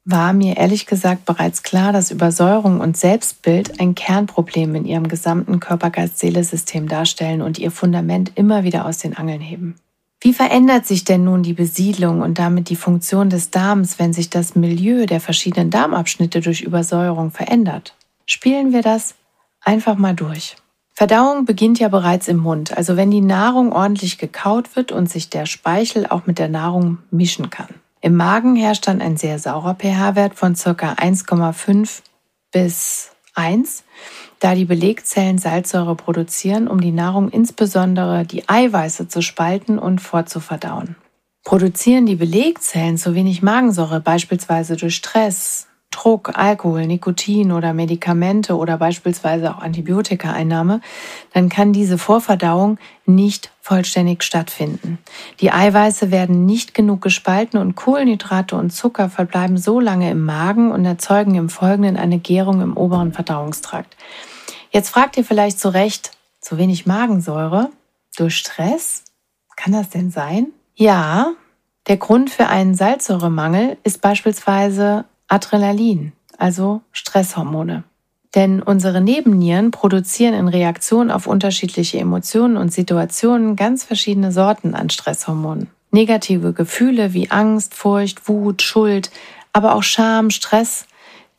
war 0.03 0.33
mir 0.33 0.57
ehrlich 0.57 0.85
gesagt 0.85 1.23
bereits 1.23 1.63
klar, 1.63 1.93
dass 1.93 2.11
Übersäuerung 2.11 2.81
und 2.81 2.97
Selbstbild 2.97 3.79
ein 3.79 3.95
Kernproblem 3.95 4.75
in 4.75 4.83
ihrem 4.83 5.07
gesamten 5.07 5.61
Körper-Geist-Seele-System 5.61 6.89
darstellen 6.89 7.41
und 7.41 7.59
ihr 7.59 7.71
Fundament 7.71 8.33
immer 8.35 8.65
wieder 8.65 8.85
aus 8.85 8.97
den 8.97 9.15
Angeln 9.15 9.39
heben. 9.39 9.75
Wie 10.19 10.33
verändert 10.33 10.85
sich 10.85 11.05
denn 11.05 11.23
nun 11.23 11.43
die 11.43 11.53
Besiedlung 11.53 12.21
und 12.21 12.39
damit 12.39 12.67
die 12.67 12.75
Funktion 12.75 13.29
des 13.29 13.49
Darms, 13.49 13.97
wenn 13.97 14.11
sich 14.11 14.29
das 14.29 14.53
Milieu 14.53 15.05
der 15.05 15.21
verschiedenen 15.21 15.69
Darmabschnitte 15.69 16.41
durch 16.41 16.59
Übersäuerung 16.59 17.31
verändert? 17.31 17.95
Spielen 18.25 18.73
wir 18.73 18.81
das 18.81 19.15
einfach 19.61 19.95
mal 19.95 20.13
durch. 20.13 20.57
Verdauung 21.01 21.45
beginnt 21.45 21.79
ja 21.79 21.87
bereits 21.87 22.27
im 22.27 22.37
Mund, 22.37 22.77
also 22.77 22.95
wenn 22.95 23.09
die 23.09 23.21
Nahrung 23.21 23.73
ordentlich 23.73 24.19
gekaut 24.19 24.75
wird 24.75 24.91
und 24.91 25.09
sich 25.09 25.31
der 25.31 25.47
Speichel 25.47 26.05
auch 26.05 26.27
mit 26.27 26.37
der 26.37 26.47
Nahrung 26.47 26.99
mischen 27.09 27.49
kann. 27.49 27.69
Im 28.01 28.15
Magen 28.15 28.55
herrscht 28.55 28.85
dann 28.85 29.01
ein 29.01 29.17
sehr 29.17 29.39
saurer 29.39 29.73
pH-Wert 29.73 30.35
von 30.35 30.53
ca. 30.53 30.93
1,5 30.93 32.03
bis 32.51 33.09
1, 33.33 33.83
da 34.37 34.53
die 34.53 34.65
Belegzellen 34.65 35.39
Salzsäure 35.39 35.95
produzieren, 35.95 36.67
um 36.67 36.79
die 36.79 36.91
Nahrung 36.91 37.29
insbesondere 37.29 38.23
die 38.23 38.47
Eiweiße 38.47 39.07
zu 39.07 39.23
spalten 39.23 39.79
und 39.79 40.01
vorzuverdauen. 40.01 40.97
Produzieren 41.43 42.05
die 42.05 42.15
Belegzellen 42.15 42.99
zu 42.99 43.15
wenig 43.15 43.41
Magensäure, 43.41 44.01
beispielsweise 44.01 44.75
durch 44.75 44.97
Stress, 44.97 45.65
Druck, 45.91 46.31
Alkohol, 46.35 46.87
Nikotin 46.87 47.51
oder 47.51 47.73
Medikamente 47.73 48.55
oder 48.55 48.77
beispielsweise 48.77 49.53
auch 49.53 49.61
Antibiotikaeinnahme, 49.61 50.81
dann 51.33 51.49
kann 51.49 51.73
diese 51.73 51.97
Vorverdauung 51.97 52.79
nicht 53.05 53.51
vollständig 53.61 54.23
stattfinden. 54.23 54.97
Die 55.41 55.51
Eiweiße 55.51 56.09
werden 56.09 56.45
nicht 56.45 56.73
genug 56.73 57.01
gespalten 57.01 57.59
und 57.59 57.75
Kohlenhydrate 57.75 58.55
und 58.55 58.71
Zucker 58.71 59.09
verbleiben 59.09 59.57
so 59.57 59.79
lange 59.79 60.09
im 60.09 60.25
Magen 60.25 60.71
und 60.71 60.85
erzeugen 60.85 61.35
im 61.35 61.49
Folgenden 61.49 61.97
eine 61.97 62.17
Gärung 62.19 62.61
im 62.61 62.77
oberen 62.77 63.13
Verdauungstrakt. 63.13 63.95
Jetzt 64.71 64.89
fragt 64.89 65.17
ihr 65.17 65.25
vielleicht 65.25 65.59
zu 65.59 65.69
Recht, 65.69 66.11
zu 66.39 66.57
wenig 66.57 66.85
Magensäure 66.85 67.69
durch 68.17 68.37
Stress? 68.37 69.03
Kann 69.55 69.73
das 69.73 69.89
denn 69.89 70.09
sein? 70.09 70.47
Ja, 70.75 71.33
der 71.87 71.97
Grund 71.97 72.29
für 72.29 72.47
einen 72.47 72.75
Salzsäuremangel 72.75 73.77
ist 73.83 74.01
beispielsweise 74.01 75.05
Adrenalin, 75.31 76.11
also 76.37 76.81
Stresshormone. 76.91 77.83
Denn 78.35 78.61
unsere 78.61 79.01
Nebennieren 79.01 79.71
produzieren 79.71 80.33
in 80.33 80.47
Reaktion 80.47 81.09
auf 81.09 81.27
unterschiedliche 81.27 81.99
Emotionen 81.99 82.57
und 82.57 82.71
Situationen 82.71 83.55
ganz 83.55 83.83
verschiedene 83.83 84.31
Sorten 84.31 84.73
an 84.73 84.89
Stresshormonen. 84.89 85.67
Negative 85.91 86.53
Gefühle 86.53 87.13
wie 87.13 87.31
Angst, 87.31 87.75
Furcht, 87.75 88.27
Wut, 88.27 88.61
Schuld, 88.61 89.11
aber 89.53 89.75
auch 89.75 89.83
Scham, 89.83 90.29
Stress, 90.29 90.85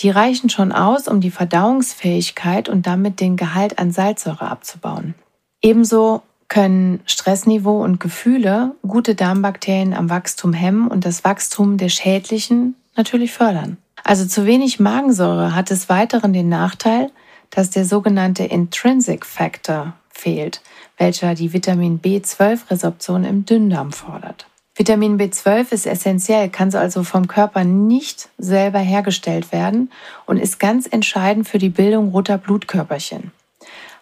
die 0.00 0.10
reichen 0.10 0.50
schon 0.50 0.72
aus, 0.72 1.06
um 1.06 1.20
die 1.20 1.30
Verdauungsfähigkeit 1.30 2.68
und 2.68 2.86
damit 2.86 3.20
den 3.20 3.36
Gehalt 3.36 3.78
an 3.78 3.92
Salzsäure 3.92 4.50
abzubauen. 4.50 5.14
Ebenso 5.62 6.22
können 6.48 7.00
Stressniveau 7.06 7.82
und 7.82 8.00
Gefühle 8.00 8.74
gute 8.86 9.14
Darmbakterien 9.14 9.94
am 9.94 10.10
Wachstum 10.10 10.52
hemmen 10.52 10.88
und 10.88 11.06
das 11.06 11.24
Wachstum 11.24 11.78
der 11.78 11.88
schädlichen 11.88 12.74
natürlich 12.96 13.32
fördern. 13.32 13.78
Also 14.04 14.26
zu 14.26 14.46
wenig 14.46 14.80
Magensäure 14.80 15.54
hat 15.54 15.70
des 15.70 15.88
Weiteren 15.88 16.32
den 16.32 16.48
Nachteil, 16.48 17.10
dass 17.50 17.70
der 17.70 17.84
sogenannte 17.84 18.44
Intrinsic 18.44 19.26
Factor 19.26 19.94
fehlt, 20.10 20.62
welcher 20.98 21.34
die 21.34 21.52
Vitamin 21.52 22.00
B12-Resorption 22.00 23.24
im 23.24 23.44
Dünndarm 23.44 23.92
fordert. 23.92 24.46
Vitamin 24.74 25.18
B12 25.18 25.72
ist 25.72 25.86
essentiell, 25.86 26.48
kann 26.48 26.74
also 26.74 27.02
vom 27.04 27.28
Körper 27.28 27.62
nicht 27.62 28.30
selber 28.38 28.78
hergestellt 28.78 29.52
werden 29.52 29.90
und 30.24 30.38
ist 30.38 30.58
ganz 30.58 30.86
entscheidend 30.86 31.46
für 31.46 31.58
die 31.58 31.68
Bildung 31.68 32.08
roter 32.08 32.38
Blutkörperchen. 32.38 33.32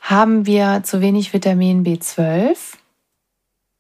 Haben 0.01 0.47
wir 0.47 0.83
zu 0.85 1.01
wenig 1.01 1.33
Vitamin 1.33 1.85
B12, 1.85 2.57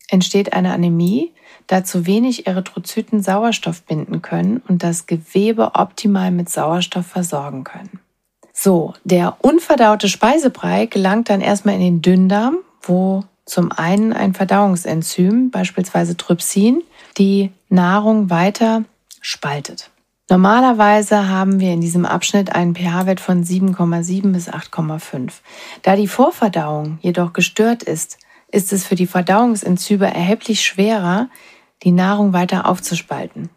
entsteht 0.08 0.52
eine 0.52 0.72
Anämie, 0.72 1.32
da 1.70 1.84
zu 1.84 2.04
wenig 2.04 2.48
Erythrozyten 2.48 3.22
Sauerstoff 3.22 3.82
binden 3.82 4.22
können 4.22 4.60
und 4.66 4.82
das 4.82 5.06
Gewebe 5.06 5.74
optimal 5.74 6.32
mit 6.32 6.48
Sauerstoff 6.48 7.06
versorgen 7.06 7.62
können. 7.62 8.00
So, 8.52 8.94
der 9.04 9.36
unverdaute 9.40 10.08
Speisebrei 10.08 10.86
gelangt 10.86 11.30
dann 11.30 11.40
erstmal 11.40 11.76
in 11.76 11.80
den 11.80 12.02
Dünndarm, 12.02 12.56
wo 12.82 13.22
zum 13.44 13.70
einen 13.70 14.12
ein 14.12 14.34
Verdauungsenzym, 14.34 15.50
beispielsweise 15.50 16.16
Trypsin, 16.16 16.82
die 17.18 17.52
Nahrung 17.68 18.30
weiter 18.30 18.84
spaltet. 19.20 19.90
Normalerweise 20.28 21.28
haben 21.28 21.60
wir 21.60 21.72
in 21.72 21.80
diesem 21.80 22.04
Abschnitt 22.04 22.52
einen 22.52 22.74
pH-Wert 22.74 23.20
von 23.20 23.44
7,7 23.44 24.32
bis 24.32 24.48
8,5. 24.48 25.32
Da 25.82 25.94
die 25.94 26.08
Vorverdauung 26.08 26.98
jedoch 27.00 27.32
gestört 27.32 27.84
ist, 27.84 28.18
ist 28.52 28.72
es 28.72 28.84
für 28.84 28.94
die 28.94 29.06
Verdauungsenzyme 29.06 30.12
erheblich 30.12 30.64
schwerer, 30.64 31.28
die 31.82 31.92
Nahrung 31.92 32.32
weiter 32.32 32.68
aufzuspalten. 32.68 33.50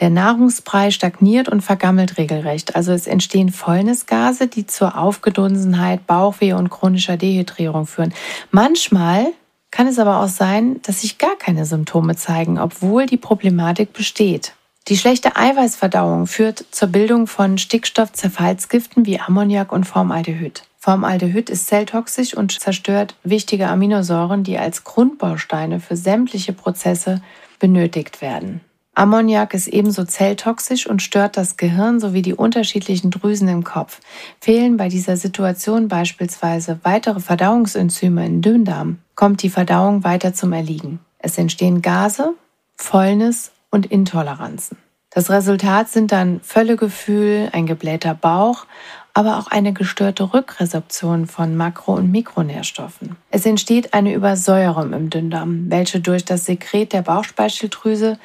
Der 0.00 0.10
Nahrungsbrei 0.10 0.90
stagniert 0.90 1.48
und 1.48 1.60
vergammelt 1.60 2.18
regelrecht, 2.18 2.76
also 2.76 2.92
es 2.92 3.06
entstehen 3.06 3.50
Fäulnisgase, 3.50 4.46
die 4.46 4.66
zur 4.66 4.98
Aufgedunsenheit, 4.98 6.06
Bauchweh 6.06 6.52
und 6.52 6.70
chronischer 6.70 7.16
Dehydrierung 7.16 7.86
führen. 7.86 8.14
Manchmal 8.50 9.26
kann 9.70 9.86
es 9.86 9.98
aber 9.98 10.20
auch 10.20 10.28
sein, 10.28 10.80
dass 10.82 11.00
sich 11.00 11.18
gar 11.18 11.36
keine 11.36 11.64
Symptome 11.64 12.16
zeigen, 12.16 12.58
obwohl 12.58 13.06
die 13.06 13.16
Problematik 13.16 13.92
besteht. 13.92 14.54
Die 14.88 14.96
schlechte 14.96 15.36
Eiweißverdauung 15.36 16.26
führt 16.26 16.64
zur 16.70 16.88
Bildung 16.88 17.26
von 17.26 17.56
Stickstoffzerfallsgiften 17.56 19.06
wie 19.06 19.20
Ammoniak 19.20 19.72
und 19.72 19.84
Formaldehyd. 19.84 20.64
Formaldehyd 20.78 21.48
ist 21.48 21.68
zelltoxisch 21.68 22.34
und 22.34 22.60
zerstört 22.60 23.14
wichtige 23.22 23.68
Aminosäuren, 23.68 24.42
die 24.42 24.58
als 24.58 24.82
Grundbausteine 24.82 25.78
für 25.78 25.96
sämtliche 25.96 26.52
Prozesse 26.52 27.22
benötigt 27.62 28.20
werden. 28.20 28.60
Ammoniak 28.96 29.54
ist 29.54 29.68
ebenso 29.68 30.04
zelltoxisch 30.04 30.88
und 30.88 31.00
stört 31.00 31.36
das 31.36 31.56
Gehirn 31.56 32.00
sowie 32.00 32.20
die 32.20 32.34
unterschiedlichen 32.34 33.12
Drüsen 33.12 33.46
im 33.46 33.62
Kopf. 33.62 34.00
Fehlen 34.40 34.76
bei 34.76 34.88
dieser 34.88 35.16
Situation 35.16 35.86
beispielsweise 35.86 36.80
weitere 36.82 37.20
Verdauungsenzyme 37.20 38.26
im 38.26 38.42
Dünndarm, 38.42 38.98
kommt 39.14 39.44
die 39.44 39.48
Verdauung 39.48 40.02
weiter 40.02 40.34
zum 40.34 40.52
Erliegen. 40.52 40.98
Es 41.18 41.38
entstehen 41.38 41.82
Gase, 41.82 42.34
Fäulnis 42.74 43.52
und 43.70 43.86
Intoleranzen. 43.86 44.76
Das 45.10 45.30
Resultat 45.30 45.88
sind 45.88 46.10
dann 46.10 46.40
Völlegefühl, 46.40 47.48
ein 47.52 47.66
geblähter 47.66 48.14
Bauch, 48.14 48.66
aber 49.14 49.38
auch 49.38 49.48
eine 49.48 49.72
gestörte 49.72 50.32
Rückresorption 50.32 51.26
von 51.26 51.56
Makro- 51.56 51.96
und 51.96 52.10
Mikronährstoffen. 52.10 53.16
Es 53.30 53.44
entsteht 53.44 53.94
eine 53.94 54.14
Übersäuerung 54.14 54.92
im 54.92 55.10
Dünndarm, 55.10 55.70
welche 55.70 56.00
durch 56.00 56.24
das 56.24 56.46
Sekret 56.46 56.92
der 56.92 57.02
Bauchspeicheldrüse 57.02 58.18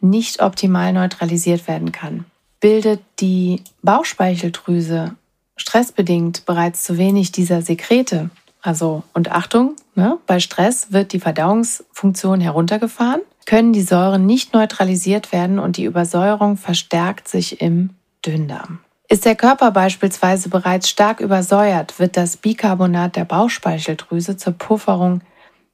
nicht 0.00 0.42
optimal 0.42 0.92
neutralisiert 0.92 1.68
werden 1.68 1.92
kann. 1.92 2.24
Bildet 2.60 3.00
die 3.20 3.62
Bauchspeicheldrüse 3.82 5.14
stressbedingt 5.56 6.44
bereits 6.46 6.84
zu 6.84 6.98
wenig 6.98 7.32
dieser 7.32 7.62
Sekrete, 7.62 8.30
also 8.62 9.02
und 9.12 9.30
Achtung, 9.30 9.76
ne, 9.94 10.18
bei 10.26 10.40
Stress 10.40 10.92
wird 10.92 11.12
die 11.12 11.20
Verdauungsfunktion 11.20 12.40
heruntergefahren, 12.40 13.20
können 13.44 13.72
die 13.72 13.82
Säuren 13.82 14.24
nicht 14.24 14.54
neutralisiert 14.54 15.32
werden 15.32 15.58
und 15.58 15.76
die 15.76 15.84
Übersäuerung 15.84 16.56
verstärkt 16.56 17.28
sich 17.28 17.60
im 17.60 17.90
Dünndarm. 18.24 18.78
Ist 19.12 19.26
der 19.26 19.34
Körper 19.34 19.72
beispielsweise 19.72 20.48
bereits 20.48 20.88
stark 20.88 21.20
übersäuert, 21.20 21.98
wird 21.98 22.16
das 22.16 22.38
Bicarbonat 22.38 23.14
der 23.14 23.26
Bauchspeicheldrüse 23.26 24.38
zur 24.38 24.54
Pufferung 24.54 25.20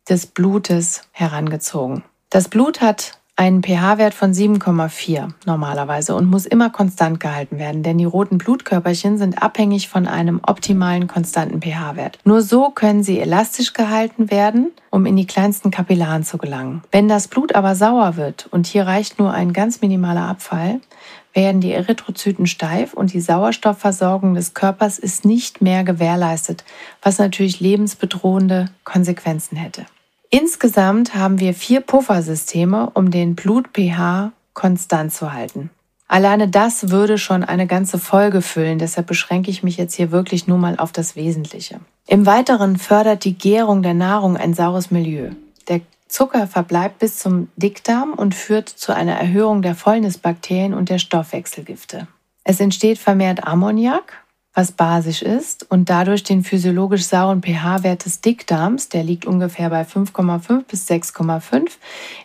des 0.09 0.27
Blutes 0.27 1.03
herangezogen. 1.13 2.03
Das 2.31 2.49
Blut 2.49 2.81
hat 2.81 3.13
einen 3.37 3.63
pH-Wert 3.63 4.15
von 4.15 4.33
7,4 4.33 5.29
normalerweise 5.47 6.17
und 6.17 6.29
muss 6.29 6.47
immer 6.47 6.71
konstant 6.71 7.21
gehalten 7.21 7.61
werden, 7.61 7.85
denn 7.85 7.99
die 7.99 8.05
roten 8.05 8.39
Blutkörperchen 8.39 9.19
sind 9.19 9.41
abhängig 9.41 9.89
von 9.89 10.09
einem 10.09 10.41
optimalen 10.45 11.07
konstanten 11.07 11.63
pH-Wert. 11.63 12.19
Nur 12.25 12.43
so 12.43 12.71
können 12.71 13.05
sie 13.05 13.21
elastisch 13.21 13.73
gehalten 13.73 14.33
werden, 14.33 14.73
um 14.91 15.07
in 15.07 15.15
die 15.15 15.29
kleinsten 15.29 15.71
Kapillaren 15.71 16.25
zu 16.25 16.39
gelangen. 16.39 16.83
Wenn 16.91 17.07
das 17.07 17.29
Blut 17.29 17.55
aber 17.55 17.77
sauer 17.77 18.17
wird 18.17 18.49
und 18.51 18.67
hier 18.67 18.89
reicht 18.89 19.21
nur 19.21 19.33
ein 19.33 19.53
ganz 19.53 19.81
minimaler 19.81 20.27
Abfall, 20.27 20.81
werden 21.39 21.61
die 21.61 21.71
Erythrozyten 21.71 22.49
steif 22.49 22.95
und 22.95 23.13
die 23.13 23.21
Sauerstoffversorgung 23.21 24.35
des 24.35 24.55
Körpers 24.55 24.99
ist 24.99 25.25
nicht 25.25 25.63
mehr 25.63 25.85
gewährleistet, 25.85 26.65
was 27.01 27.21
natürlich 27.21 27.61
lebensbedrohende 27.61 28.71
Konsequenzen 28.83 29.57
hätte. 29.57 29.87
Insgesamt 30.31 31.15
haben 31.15 31.39
wir 31.39 31.55
vier 31.55 31.81
Puffersysteme, 31.81 32.91
um 32.93 33.13
den 33.13 33.37
Blut-pH 33.37 34.33
konstant 34.53 35.15
zu 35.15 35.33
halten. 35.33 35.71
Alleine 36.09 36.49
das 36.49 36.91
würde 36.91 37.19
schon 37.19 37.45
eine 37.45 37.69
ganze 37.69 38.01
Folge 38.01 38.43
füllen, 38.43 38.81
deshalb 38.81 39.07
beschränke 39.07 39.53
ich 39.53 39.63
mich 39.63 39.77
jetzt 39.77 39.95
hier 39.95 40.11
wirklich 40.11 40.49
nur 40.49 40.59
mal 40.59 40.77
auf 40.77 40.91
das 40.91 41.15
Wesentliche. 41.15 41.79
Im 42.09 42.27
Weiteren 42.27 42.79
fördert 42.79 43.23
die 43.23 43.39
Gärung 43.39 43.85
der 43.85 43.95
Nahrung 43.95 44.37
ein 44.37 44.55
saures 44.55 44.91
Milieu. 44.91 45.31
Der 45.69 45.83
Zucker 46.09 46.47
verbleibt 46.47 46.99
bis 46.99 47.19
zum 47.19 47.49
Dickdarm 47.57 48.13
und 48.15 48.35
führt 48.35 48.69
zu 48.69 48.95
einer 48.95 49.15
Erhöhung 49.15 49.63
der 49.63 49.75
Fäulnisbakterien 49.75 50.75
und 50.75 50.89
der 50.89 50.99
Stoffwechselgifte. 50.99 52.09
Es 52.45 52.61
entsteht 52.61 52.99
vermehrt 52.99 53.47
Ammoniak, 53.47 54.25
was 54.55 54.73
basisch 54.73 55.23
ist 55.23 55.71
und 55.71 55.91
dadurch 55.91 56.25
den 56.25 56.43
physiologisch 56.43 57.05
sauren 57.05 57.43
pH-Wert 57.43 58.07
des 58.07 58.23
Dickdarms, 58.23 58.89
der 58.89 59.05
liegt 59.05 59.27
ungefähr 59.27 59.71
bei 59.71 59.83
5,5 59.83 60.65
bis 60.65 60.89
6,5, 60.89 61.73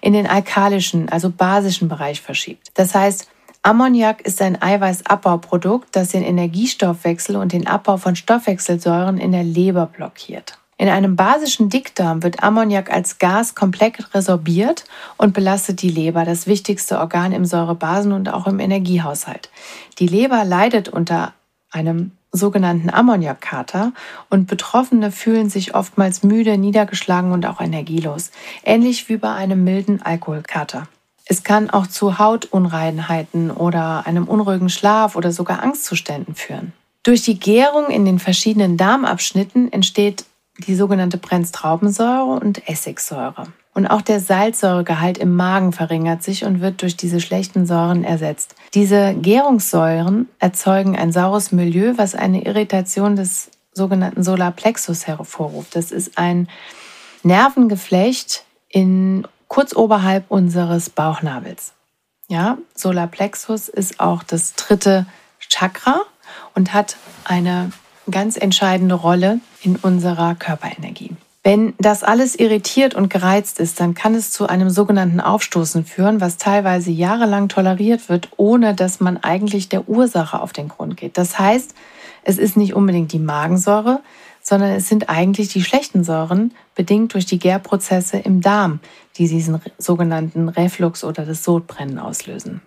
in 0.01 0.13
den 0.13 0.25
alkalischen, 0.25 1.09
also 1.09 1.29
basischen 1.29 1.89
Bereich 1.89 2.21
verschiebt. 2.21 2.69
Das 2.73 2.95
heißt, 2.95 3.29
Ammoniak 3.61 4.21
ist 4.21 4.41
ein 4.41 4.61
Eiweißabbauprodukt, 4.61 5.95
das 5.95 6.09
den 6.09 6.23
Energiestoffwechsel 6.23 7.35
und 7.35 7.53
den 7.53 7.67
Abbau 7.67 7.97
von 7.97 8.15
Stoffwechselsäuren 8.15 9.17
in 9.17 9.31
der 9.31 9.43
Leber 9.43 9.85
blockiert. 9.85 10.57
In 10.83 10.89
einem 10.89 11.15
basischen 11.15 11.69
Dickdarm 11.69 12.23
wird 12.23 12.43
Ammoniak 12.43 12.91
als 12.91 13.17
Gas 13.17 13.55
komplett 13.55 14.13
resorbiert 14.13 14.83
und 15.15 15.33
belastet 15.33 15.81
die 15.81 15.89
Leber, 15.89 16.25
das 16.25 16.45
wichtigste 16.45 16.99
Organ 16.99 17.31
im 17.31 17.45
Säurebasen- 17.45 18.11
und 18.11 18.27
auch 18.27 18.47
im 18.47 18.59
Energiehaushalt. 18.59 19.49
Die 19.99 20.07
Leber 20.07 20.43
leidet 20.43 20.89
unter 20.89 21.31
einem 21.71 22.11
sogenannten 22.33 22.89
Ammoniakkater 22.89 23.93
und 24.29 24.47
Betroffene 24.47 25.13
fühlen 25.13 25.49
sich 25.49 25.73
oftmals 25.73 26.21
müde, 26.21 26.57
niedergeschlagen 26.57 27.31
und 27.31 27.45
auch 27.45 27.61
energielos, 27.61 28.31
ähnlich 28.65 29.07
wie 29.07 29.15
bei 29.15 29.31
einem 29.31 29.63
milden 29.63 30.01
Alkoholkater. 30.01 30.89
Es 31.23 31.45
kann 31.45 31.69
auch 31.69 31.87
zu 31.87 32.19
Hautunreinheiten 32.19 33.51
oder 33.51 34.05
einem 34.05 34.27
unruhigen 34.27 34.67
Schlaf 34.67 35.15
oder 35.15 35.31
sogar 35.31 35.63
Angstzuständen 35.63 36.35
führen. 36.35 36.73
Durch 37.03 37.21
die 37.21 37.39
Gärung 37.39 37.89
in 37.89 38.03
den 38.03 38.19
verschiedenen 38.19 38.75
Darmabschnitten 38.75 39.71
entsteht 39.71 40.25
die 40.65 40.75
sogenannte 40.75 41.17
Brennstraubensäure 41.17 42.39
und 42.39 42.67
Essigsäure. 42.67 43.47
Und 43.73 43.87
auch 43.87 44.01
der 44.01 44.19
Salzsäuregehalt 44.19 45.17
im 45.17 45.35
Magen 45.35 45.73
verringert 45.73 46.21
sich 46.21 46.45
und 46.45 46.61
wird 46.61 46.81
durch 46.83 46.95
diese 46.95 47.19
schlechten 47.19 47.65
Säuren 47.65 48.03
ersetzt. 48.03 48.55
Diese 48.73 49.15
Gärungssäuren 49.15 50.29
erzeugen 50.39 50.95
ein 50.95 51.11
saures 51.11 51.51
Milieu, 51.51 51.93
was 51.97 52.13
eine 52.13 52.45
Irritation 52.45 53.15
des 53.15 53.49
sogenannten 53.73 54.23
Solarplexus 54.23 55.07
hervorruft. 55.07 55.75
Das 55.75 55.91
ist 55.91 56.17
ein 56.17 56.47
Nervengeflecht 57.23 58.45
in 58.69 59.27
kurz 59.47 59.75
oberhalb 59.75 60.29
unseres 60.29 60.89
Bauchnabels. 60.89 61.73
Ja, 62.27 62.57
Solarplexus 62.75 63.69
ist 63.69 63.99
auch 63.99 64.23
das 64.23 64.53
dritte 64.53 65.07
Chakra 65.39 66.01
und 66.53 66.73
hat 66.73 66.97
eine 67.25 67.71
ganz 68.09 68.37
entscheidende 68.37 68.95
Rolle 68.95 69.39
in 69.61 69.75
unserer 69.75 70.35
Körperenergie. 70.35 71.11
Wenn 71.43 71.73
das 71.77 72.03
alles 72.03 72.35
irritiert 72.35 72.95
und 72.95 73.09
gereizt 73.09 73.59
ist, 73.59 73.81
dann 73.81 73.93
kann 73.93 74.15
es 74.15 74.31
zu 74.31 74.47
einem 74.47 74.69
sogenannten 74.69 75.19
Aufstoßen 75.19 75.83
führen, 75.83 76.21
was 76.21 76.37
teilweise 76.37 76.89
jahrelang 76.89 77.49
toleriert 77.49 78.07
wird, 78.07 78.29
ohne 78.37 78.73
dass 78.73 79.01
man 79.01 79.17
eigentlich 79.17 79.67
der 79.67 79.89
Ursache 79.89 80.41
auf 80.41 80.53
den 80.53 80.69
Grund 80.69 80.95
geht. 80.95 81.17
Das 81.17 81.37
heißt, 81.37 81.75
es 82.23 82.37
ist 82.37 82.55
nicht 82.55 82.73
unbedingt 82.73 83.11
die 83.11 83.19
Magensäure, 83.19 83.99
sondern 84.41 84.71
es 84.71 84.87
sind 84.87 85.09
eigentlich 85.09 85.49
die 85.49 85.63
schlechten 85.63 86.05
Säuren, 86.05 86.53
bedingt 86.75 87.13
durch 87.13 87.25
die 87.25 87.39
Gärprozesse 87.39 88.17
im 88.17 88.39
Darm, 88.39 88.79
die 89.17 89.27
diesen 89.27 89.61
sogenannten 89.77 90.47
Reflux 90.47 91.03
oder 91.03 91.25
das 91.25 91.43
Sodbrennen 91.43 91.99
auslösen. 91.99 92.61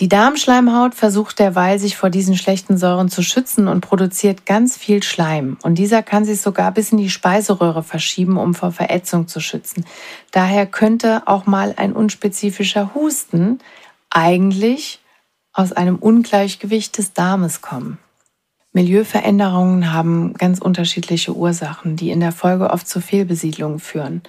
Die 0.00 0.08
Darmschleimhaut 0.08 0.94
versucht 0.94 1.38
derweil, 1.38 1.78
sich 1.78 1.94
vor 1.94 2.08
diesen 2.08 2.34
schlechten 2.34 2.78
Säuren 2.78 3.10
zu 3.10 3.22
schützen 3.22 3.68
und 3.68 3.82
produziert 3.82 4.46
ganz 4.46 4.78
viel 4.78 5.02
Schleim. 5.02 5.58
Und 5.62 5.74
dieser 5.74 6.02
kann 6.02 6.24
sich 6.24 6.40
sogar 6.40 6.72
bis 6.72 6.90
in 6.90 6.96
die 6.96 7.10
Speiseröhre 7.10 7.82
verschieben, 7.82 8.38
um 8.38 8.54
vor 8.54 8.72
Verätzung 8.72 9.28
zu 9.28 9.40
schützen. 9.40 9.84
Daher 10.30 10.64
könnte 10.64 11.24
auch 11.26 11.44
mal 11.44 11.74
ein 11.76 11.92
unspezifischer 11.92 12.94
Husten 12.94 13.58
eigentlich 14.08 15.00
aus 15.52 15.72
einem 15.72 15.96
Ungleichgewicht 15.96 16.96
des 16.96 17.12
Darmes 17.12 17.60
kommen. 17.60 17.98
Milieuveränderungen 18.72 19.92
haben 19.92 20.32
ganz 20.32 20.60
unterschiedliche 20.60 21.36
Ursachen, 21.36 21.96
die 21.96 22.10
in 22.10 22.20
der 22.20 22.32
Folge 22.32 22.70
oft 22.70 22.88
zu 22.88 23.02
Fehlbesiedlungen 23.02 23.80
führen. 23.80 24.22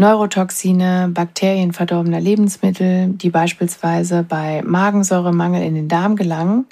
Neurotoxine, 0.00 1.10
bakterienverdorbene 1.12 2.20
Lebensmittel, 2.20 3.08
die 3.08 3.30
beispielsweise 3.30 4.22
bei 4.22 4.62
Magensäuremangel 4.64 5.62
in 5.62 5.74
den 5.74 5.88
Darm 5.88 6.14
gelangen 6.14 6.66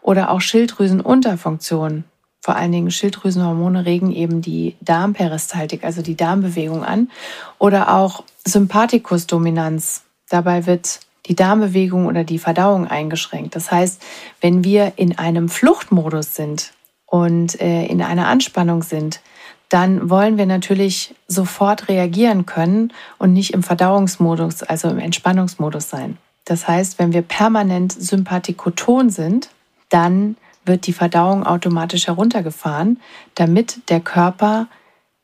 oder 0.00 0.30
auch 0.30 0.40
Schilddrüsenunterfunktion. 0.40 2.04
Vor 2.40 2.54
allen 2.54 2.70
Dingen 2.70 2.92
Schilddrüsenhormone 2.92 3.84
regen 3.84 4.12
eben 4.12 4.42
die 4.42 4.76
Darmperistaltik, 4.80 5.82
also 5.84 6.02
die 6.02 6.16
Darmbewegung 6.16 6.84
an. 6.84 7.10
Oder 7.58 7.92
auch 7.94 8.22
Sympathikusdominanz. 8.46 10.04
Dabei 10.30 10.66
wird 10.66 11.00
die 11.26 11.34
Darmbewegung 11.34 12.06
oder 12.06 12.22
die 12.22 12.38
Verdauung 12.38 12.86
eingeschränkt. 12.86 13.56
Das 13.56 13.72
heißt, 13.72 14.00
wenn 14.40 14.62
wir 14.62 14.92
in 14.96 15.18
einem 15.18 15.48
Fluchtmodus 15.48 16.36
sind 16.36 16.72
und 17.06 17.60
äh, 17.60 17.86
in 17.86 18.02
einer 18.02 18.28
Anspannung 18.28 18.82
sind, 18.84 19.20
dann 19.68 20.08
wollen 20.08 20.38
wir 20.38 20.46
natürlich 20.46 21.14
sofort 21.26 21.88
reagieren 21.88 22.46
können 22.46 22.92
und 23.18 23.32
nicht 23.32 23.52
im 23.52 23.62
Verdauungsmodus, 23.62 24.62
also 24.62 24.88
im 24.88 24.98
Entspannungsmodus 24.98 25.90
sein. 25.90 26.16
Das 26.44 26.66
heißt, 26.66 26.98
wenn 26.98 27.12
wir 27.12 27.22
permanent 27.22 27.92
sympathikoton 27.92 29.10
sind, 29.10 29.50
dann 29.90 30.36
wird 30.64 30.86
die 30.86 30.92
Verdauung 30.92 31.44
automatisch 31.44 32.06
heruntergefahren, 32.06 33.00
damit 33.34 33.90
der 33.90 34.00
Körper 34.00 34.68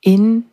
in 0.00 0.44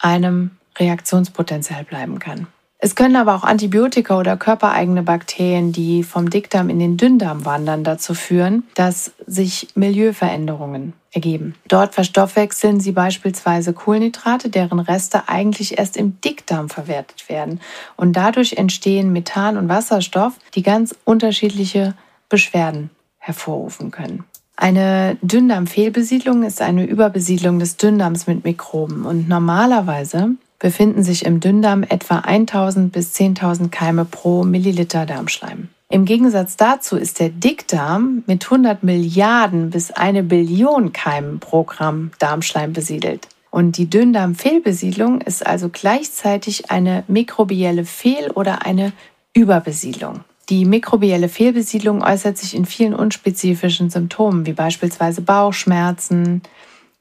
einem 0.00 0.52
Reaktionspotenzial 0.76 1.84
bleiben 1.84 2.18
kann. 2.18 2.48
Es 2.80 2.94
können 2.94 3.16
aber 3.16 3.34
auch 3.34 3.42
Antibiotika 3.42 4.16
oder 4.18 4.36
körpereigene 4.36 5.02
Bakterien, 5.02 5.72
die 5.72 6.04
vom 6.04 6.30
Dickdarm 6.30 6.70
in 6.70 6.78
den 6.78 6.96
Dünndarm 6.96 7.44
wandern, 7.44 7.82
dazu 7.82 8.14
führen, 8.14 8.62
dass 8.76 9.10
sich 9.26 9.68
Milieuveränderungen 9.74 10.92
ergeben. 11.10 11.56
Dort 11.66 11.94
verstoffwechseln 11.94 12.78
sie 12.78 12.92
beispielsweise 12.92 13.72
Kohlenhydrate, 13.72 14.48
deren 14.48 14.78
Reste 14.78 15.28
eigentlich 15.28 15.76
erst 15.76 15.96
im 15.96 16.20
Dickdarm 16.20 16.68
verwertet 16.68 17.28
werden. 17.28 17.60
Und 17.96 18.12
dadurch 18.12 18.52
entstehen 18.52 19.12
Methan 19.12 19.56
und 19.56 19.68
Wasserstoff, 19.68 20.34
die 20.54 20.62
ganz 20.62 20.94
unterschiedliche 21.04 21.94
Beschwerden 22.28 22.90
hervorrufen 23.18 23.90
können. 23.90 24.22
Eine 24.54 25.16
Dünndarmfehlbesiedlung 25.22 26.44
ist 26.44 26.60
eine 26.60 26.84
Überbesiedlung 26.84 27.58
des 27.58 27.76
Dünndarms 27.76 28.26
mit 28.28 28.44
Mikroben 28.44 29.04
und 29.04 29.28
normalerweise 29.28 30.30
befinden 30.58 31.02
sich 31.02 31.24
im 31.24 31.40
Dünndarm 31.40 31.82
etwa 31.82 32.18
1000 32.18 32.92
bis 32.92 33.14
10.000 33.14 33.70
Keime 33.70 34.04
pro 34.04 34.44
Milliliter 34.44 35.06
Darmschleim. 35.06 35.68
Im 35.90 36.04
Gegensatz 36.04 36.56
dazu 36.56 36.96
ist 36.96 37.18
der 37.18 37.30
Dickdarm 37.30 38.22
mit 38.26 38.44
100 38.44 38.82
Milliarden 38.82 39.70
bis 39.70 39.90
eine 39.90 40.22
Billion 40.22 40.92
Keimen 40.92 41.40
pro 41.40 41.62
Gramm 41.62 42.10
Darmschleim 42.18 42.74
besiedelt. 42.74 43.28
Und 43.50 43.78
die 43.78 43.88
Dünndarmfehlbesiedlung 43.88 45.22
ist 45.22 45.46
also 45.46 45.70
gleichzeitig 45.70 46.70
eine 46.70 47.04
mikrobielle 47.08 47.86
Fehl- 47.86 48.30
oder 48.32 48.66
eine 48.66 48.92
Überbesiedlung. 49.32 50.20
Die 50.50 50.66
mikrobielle 50.66 51.28
Fehlbesiedlung 51.30 52.02
äußert 52.02 52.36
sich 52.36 52.54
in 52.54 52.66
vielen 52.66 52.94
unspezifischen 52.94 53.88
Symptomen, 53.88 54.44
wie 54.44 54.52
beispielsweise 54.52 55.22
Bauchschmerzen, 55.22 56.42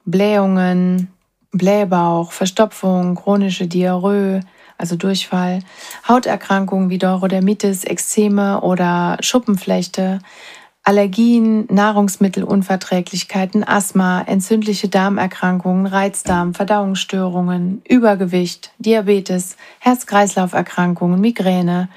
Blähungen, 0.05 1.09
Blähbauch, 1.51 2.31
Verstopfung, 2.31 3.15
chronische 3.15 3.67
Diarrhoe, 3.67 4.41
also 4.77 4.95
Durchfall, 4.95 5.59
Hauterkrankungen 6.07 6.89
wie 6.89 6.97
Neurodermitis, 6.97 7.83
Ekzeme 7.83 8.61
oder 8.61 9.17
Schuppenflechte, 9.21 10.19
Allergien, 10.83 11.65
Nahrungsmittelunverträglichkeiten, 11.69 13.67
Asthma, 13.67 14.21
entzündliche 14.21 14.87
Darmerkrankungen, 14.87 15.85
Reizdarm, 15.85 16.53
Verdauungsstörungen, 16.53 17.81
Übergewicht, 17.89 18.71
Diabetes, 18.77 19.57
Herz-Kreislauf-Erkrankungen, 19.79 21.19
Migräne, 21.19 21.89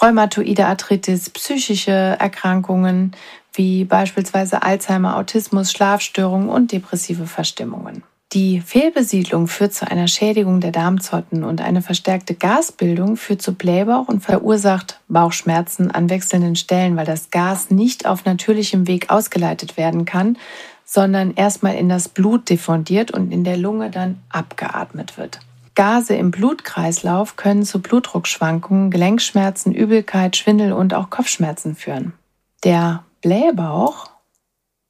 rheumatoide 0.00 0.64
Arthritis, 0.66 1.28
psychische 1.28 1.90
Erkrankungen 1.90 3.12
wie 3.52 3.84
beispielsweise 3.84 4.62
Alzheimer, 4.62 5.18
Autismus, 5.18 5.70
Schlafstörungen 5.70 6.48
und 6.48 6.72
depressive 6.72 7.26
Verstimmungen. 7.26 8.04
Die 8.32 8.60
Fehlbesiedlung 8.60 9.46
führt 9.46 9.74
zu 9.74 9.88
einer 9.88 10.08
Schädigung 10.08 10.60
der 10.60 10.72
Darmzotten 10.72 11.44
und 11.44 11.60
eine 11.60 11.82
verstärkte 11.82 12.34
Gasbildung 12.34 13.16
führt 13.16 13.42
zu 13.42 13.54
Blähbauch 13.54 14.08
und 14.08 14.24
verursacht 14.24 15.00
Bauchschmerzen 15.06 15.92
an 15.92 16.10
wechselnden 16.10 16.56
Stellen, 16.56 16.96
weil 16.96 17.06
das 17.06 17.30
Gas 17.30 17.70
nicht 17.70 18.06
auf 18.06 18.24
natürlichem 18.24 18.88
Weg 18.88 19.10
ausgeleitet 19.10 19.76
werden 19.76 20.04
kann, 20.04 20.36
sondern 20.84 21.34
erstmal 21.34 21.76
in 21.76 21.88
das 21.88 22.08
Blut 22.08 22.50
diffundiert 22.50 23.12
und 23.12 23.30
in 23.30 23.44
der 23.44 23.56
Lunge 23.56 23.90
dann 23.90 24.20
abgeatmet 24.30 25.16
wird. 25.16 25.38
Gase 25.74 26.14
im 26.14 26.30
Blutkreislauf 26.30 27.36
können 27.36 27.64
zu 27.64 27.80
Blutdruckschwankungen, 27.80 28.90
Gelenkschmerzen, 28.90 29.72
Übelkeit, 29.72 30.36
Schwindel 30.36 30.72
und 30.72 30.94
auch 30.94 31.10
Kopfschmerzen 31.10 31.74
führen. 31.74 32.14
Der 32.62 33.04
Blähbauch 33.22 34.13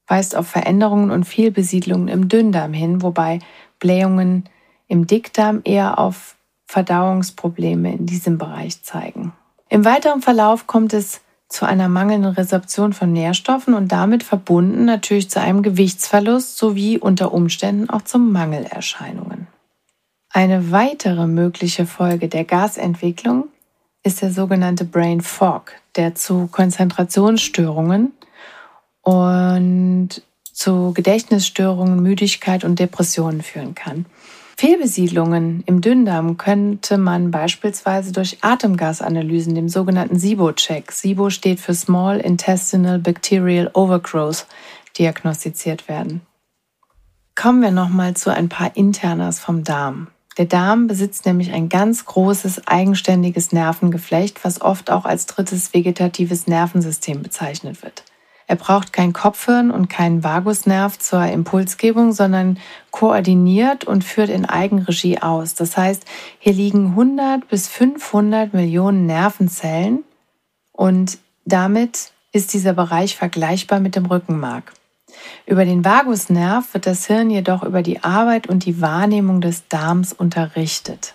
weist 0.07 0.35
auf 0.35 0.47
Veränderungen 0.47 1.11
und 1.11 1.25
Fehlbesiedlungen 1.25 2.07
im 2.07 2.29
Dünndarm 2.29 2.73
hin, 2.73 3.01
wobei 3.01 3.39
Blähungen 3.79 4.45
im 4.87 5.07
Dickdarm 5.07 5.61
eher 5.63 5.99
auf 5.99 6.35
Verdauungsprobleme 6.67 7.93
in 7.93 8.05
diesem 8.05 8.37
Bereich 8.37 8.83
zeigen. 8.83 9.33
Im 9.69 9.85
weiteren 9.85 10.21
Verlauf 10.21 10.67
kommt 10.67 10.93
es 10.93 11.21
zu 11.47 11.65
einer 11.65 11.87
mangelnden 11.87 12.31
Resorption 12.31 12.93
von 12.93 13.13
Nährstoffen 13.13 13.73
und 13.73 13.91
damit 13.91 14.23
verbunden 14.23 14.85
natürlich 14.85 15.29
zu 15.29 15.39
einem 15.39 15.61
Gewichtsverlust 15.61 16.57
sowie 16.57 16.97
unter 16.97 17.33
Umständen 17.33 17.89
auch 17.89 18.01
zu 18.01 18.17
Mangelerscheinungen. 18.17 19.47
Eine 20.31 20.71
weitere 20.71 21.27
mögliche 21.27 21.85
Folge 21.85 22.27
der 22.27 22.43
Gasentwicklung 22.43 23.45
ist 24.03 24.21
der 24.21 24.31
sogenannte 24.31 24.85
Brain 24.85 25.21
Fog, 25.21 25.71
der 25.95 26.13
zu 26.13 26.47
Konzentrationsstörungen 26.51 28.11
und 29.05 30.09
zu 30.51 30.93
Gedächtnisstörungen, 30.93 32.01
Müdigkeit 32.01 32.63
und 32.63 32.79
Depressionen 32.79 33.41
führen 33.41 33.75
kann. 33.75 34.05
Fehlbesiedlungen 34.57 35.63
im 35.65 35.81
Dünndarm 35.81 36.37
könnte 36.37 36.97
man 36.97 37.29
beispielsweise 37.29 38.13
durch 38.13 38.37
Atemgasanalysen, 38.41 39.53
dem 39.53 39.69
sogenannten 39.69 40.17
SIBO-Check, 40.17 40.91
SIBO 40.91 41.29
steht 41.29 41.59
für 41.59 41.73
Small 41.73 42.19
Intestinal 42.19 42.99
Bacterial 42.99 43.69
Overgrowth, 43.73 44.47
diagnostiziert 44.97 45.87
werden. 45.89 46.21
Kommen 47.35 47.61
wir 47.61 47.71
nochmal 47.71 48.15
zu 48.15 48.33
ein 48.33 48.47
paar 48.47 48.75
Internas 48.77 49.39
vom 49.39 49.65
Darm. 49.65 50.07
Der 50.37 50.45
Darm 50.45 50.87
besitzt 50.87 51.25
nämlich 51.25 51.51
ein 51.51 51.67
ganz 51.67 52.05
großes 52.05 52.67
eigenständiges 52.67 53.51
Nervengeflecht, 53.51 54.43
was 54.45 54.61
oft 54.61 54.89
auch 54.89 55.03
als 55.03 55.25
drittes 55.25 55.73
vegetatives 55.73 56.47
Nervensystem 56.47 57.21
bezeichnet 57.21 57.83
wird. 57.83 58.03
Er 58.47 58.55
braucht 58.55 58.93
kein 58.93 59.11
Kopfhirn 59.11 59.71
und 59.71 59.89
keinen 59.89 60.23
Vagusnerv 60.23 60.99
zur 60.99 61.25
Impulsgebung, 61.25 62.13
sondern 62.13 62.59
koordiniert 62.91 63.85
und 63.85 64.03
führt 64.03 64.29
in 64.29 64.45
Eigenregie 64.45 65.19
aus. 65.19 65.55
Das 65.55 65.77
heißt, 65.77 66.05
hier 66.39 66.53
liegen 66.53 66.89
100 66.89 67.47
bis 67.47 67.67
500 67.67 68.53
Millionen 68.53 69.05
Nervenzellen 69.07 70.03
und 70.71 71.17
damit 71.45 72.11
ist 72.31 72.53
dieser 72.53 72.73
Bereich 72.73 73.15
vergleichbar 73.15 73.79
mit 73.79 73.95
dem 73.95 74.05
Rückenmark. 74.05 74.73
Über 75.45 75.65
den 75.65 75.85
Vagusnerv 75.85 76.73
wird 76.73 76.85
das 76.85 77.07
Hirn 77.07 77.29
jedoch 77.29 77.63
über 77.63 77.81
die 77.81 78.03
Arbeit 78.03 78.47
und 78.47 78.65
die 78.65 78.81
Wahrnehmung 78.81 79.41
des 79.41 79.67
Darms 79.69 80.13
unterrichtet. 80.13 81.13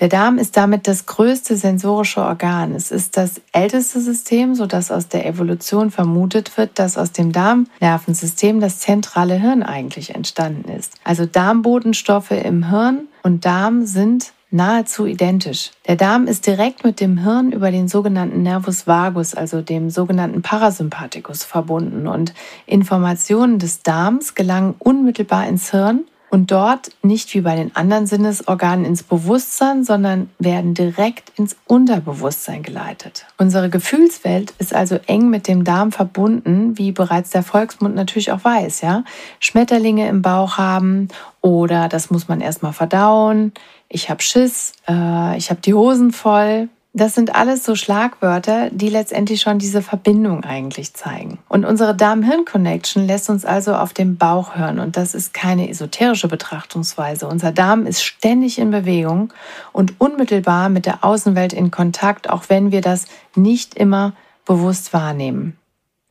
Der 0.00 0.08
Darm 0.08 0.38
ist 0.38 0.56
damit 0.56 0.88
das 0.88 1.04
größte 1.04 1.56
sensorische 1.56 2.22
Organ. 2.22 2.74
Es 2.74 2.90
ist 2.90 3.18
das 3.18 3.42
älteste 3.52 4.00
System, 4.00 4.54
sodass 4.54 4.90
aus 4.90 5.08
der 5.08 5.26
Evolution 5.26 5.90
vermutet 5.90 6.56
wird, 6.56 6.78
dass 6.78 6.96
aus 6.96 7.12
dem 7.12 7.32
Darmnervensystem 7.32 8.60
das 8.60 8.78
zentrale 8.78 9.34
Hirn 9.34 9.62
eigentlich 9.62 10.14
entstanden 10.14 10.72
ist. 10.72 10.94
Also 11.04 11.26
Darmbotenstoffe 11.26 12.30
im 12.30 12.70
Hirn 12.70 13.08
und 13.22 13.44
Darm 13.44 13.84
sind 13.84 14.32
nahezu 14.50 15.06
identisch. 15.06 15.70
Der 15.86 15.96
Darm 15.96 16.26
ist 16.26 16.46
direkt 16.46 16.82
mit 16.82 17.00
dem 17.00 17.18
Hirn 17.18 17.52
über 17.52 17.70
den 17.70 17.86
sogenannten 17.86 18.42
Nervus 18.42 18.86
vagus, 18.86 19.34
also 19.34 19.60
dem 19.60 19.90
sogenannten 19.90 20.42
Parasympathikus, 20.42 21.44
verbunden 21.44 22.06
und 22.06 22.34
Informationen 22.66 23.58
des 23.58 23.82
Darms 23.82 24.34
gelangen 24.34 24.74
unmittelbar 24.78 25.46
ins 25.46 25.70
Hirn 25.70 26.04
und 26.30 26.50
dort 26.50 26.90
nicht 27.02 27.34
wie 27.34 27.40
bei 27.40 27.56
den 27.56 27.74
anderen 27.74 28.06
Sinnesorganen 28.06 28.84
ins 28.84 29.02
Bewusstsein, 29.02 29.84
sondern 29.84 30.30
werden 30.38 30.74
direkt 30.74 31.32
ins 31.38 31.56
Unterbewusstsein 31.66 32.62
geleitet. 32.62 33.26
Unsere 33.36 33.68
Gefühlswelt 33.68 34.54
ist 34.58 34.74
also 34.74 34.98
eng 35.06 35.28
mit 35.28 35.48
dem 35.48 35.64
Darm 35.64 35.92
verbunden, 35.92 36.78
wie 36.78 36.92
bereits 36.92 37.30
der 37.30 37.42
Volksmund 37.42 37.94
natürlich 37.94 38.32
auch 38.32 38.44
weiß, 38.44 38.80
ja. 38.80 39.04
Schmetterlinge 39.40 40.08
im 40.08 40.22
Bauch 40.22 40.56
haben 40.56 41.08
oder 41.40 41.88
das 41.88 42.10
muss 42.10 42.28
man 42.28 42.40
erstmal 42.40 42.72
verdauen. 42.72 43.52
Ich 43.88 44.08
habe 44.08 44.22
Schiss, 44.22 44.72
äh, 44.88 45.36
ich 45.36 45.50
habe 45.50 45.60
die 45.60 45.74
Hosen 45.74 46.12
voll, 46.12 46.68
das 46.92 47.14
sind 47.14 47.36
alles 47.36 47.64
so 47.64 47.76
Schlagwörter, 47.76 48.68
die 48.70 48.88
letztendlich 48.88 49.40
schon 49.40 49.60
diese 49.60 49.80
Verbindung 49.80 50.42
eigentlich 50.42 50.92
zeigen. 50.94 51.38
Und 51.48 51.64
unsere 51.64 51.94
Darm-Hirn-Connection 51.94 53.06
lässt 53.06 53.30
uns 53.30 53.44
also 53.44 53.74
auf 53.74 53.92
den 53.92 54.16
Bauch 54.16 54.56
hören. 54.56 54.80
Und 54.80 54.96
das 54.96 55.14
ist 55.14 55.32
keine 55.32 55.68
esoterische 55.68 56.26
Betrachtungsweise. 56.26 57.28
Unser 57.28 57.52
Darm 57.52 57.86
ist 57.86 58.02
ständig 58.02 58.58
in 58.58 58.72
Bewegung 58.72 59.32
und 59.72 60.00
unmittelbar 60.00 60.68
mit 60.68 60.84
der 60.84 61.04
Außenwelt 61.04 61.52
in 61.52 61.70
Kontakt, 61.70 62.28
auch 62.28 62.44
wenn 62.48 62.72
wir 62.72 62.80
das 62.80 63.06
nicht 63.36 63.74
immer 63.74 64.14
bewusst 64.44 64.92
wahrnehmen. 64.92 65.59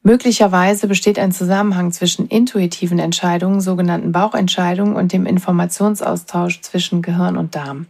Möglicherweise 0.01 0.88
besteht 0.88 1.19
ein 1.19 1.33
Zusammenhang 1.33 1.91
zwischen 1.91 2.27
intuitiven 2.27 2.99
Entscheidungen, 2.99 3.59
sogenannten 3.59 4.13
Bauchentscheidungen 4.13 4.95
und 4.95 5.12
dem 5.12 5.25
Informationsaustausch 5.25 6.62
zwischen 6.62 7.01
Gehirn 7.01 7.35
und 7.35 7.55
Darm. 7.55 7.88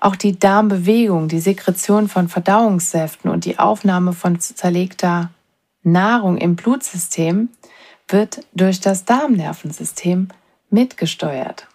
Auch 0.00 0.16
die 0.16 0.36
Darmbewegung, 0.36 1.28
die 1.28 1.38
Sekretion 1.38 2.08
von 2.08 2.28
Verdauungssäften 2.28 3.30
und 3.30 3.44
die 3.44 3.60
Aufnahme 3.60 4.12
von 4.12 4.40
zerlegter 4.40 5.30
Nahrung 5.84 6.38
im 6.38 6.56
Blutsystem 6.56 7.50
wird 8.08 8.40
durch 8.52 8.80
das 8.80 9.04
Darmnervensystem 9.04 10.28
mitgesteuert. 10.70 11.68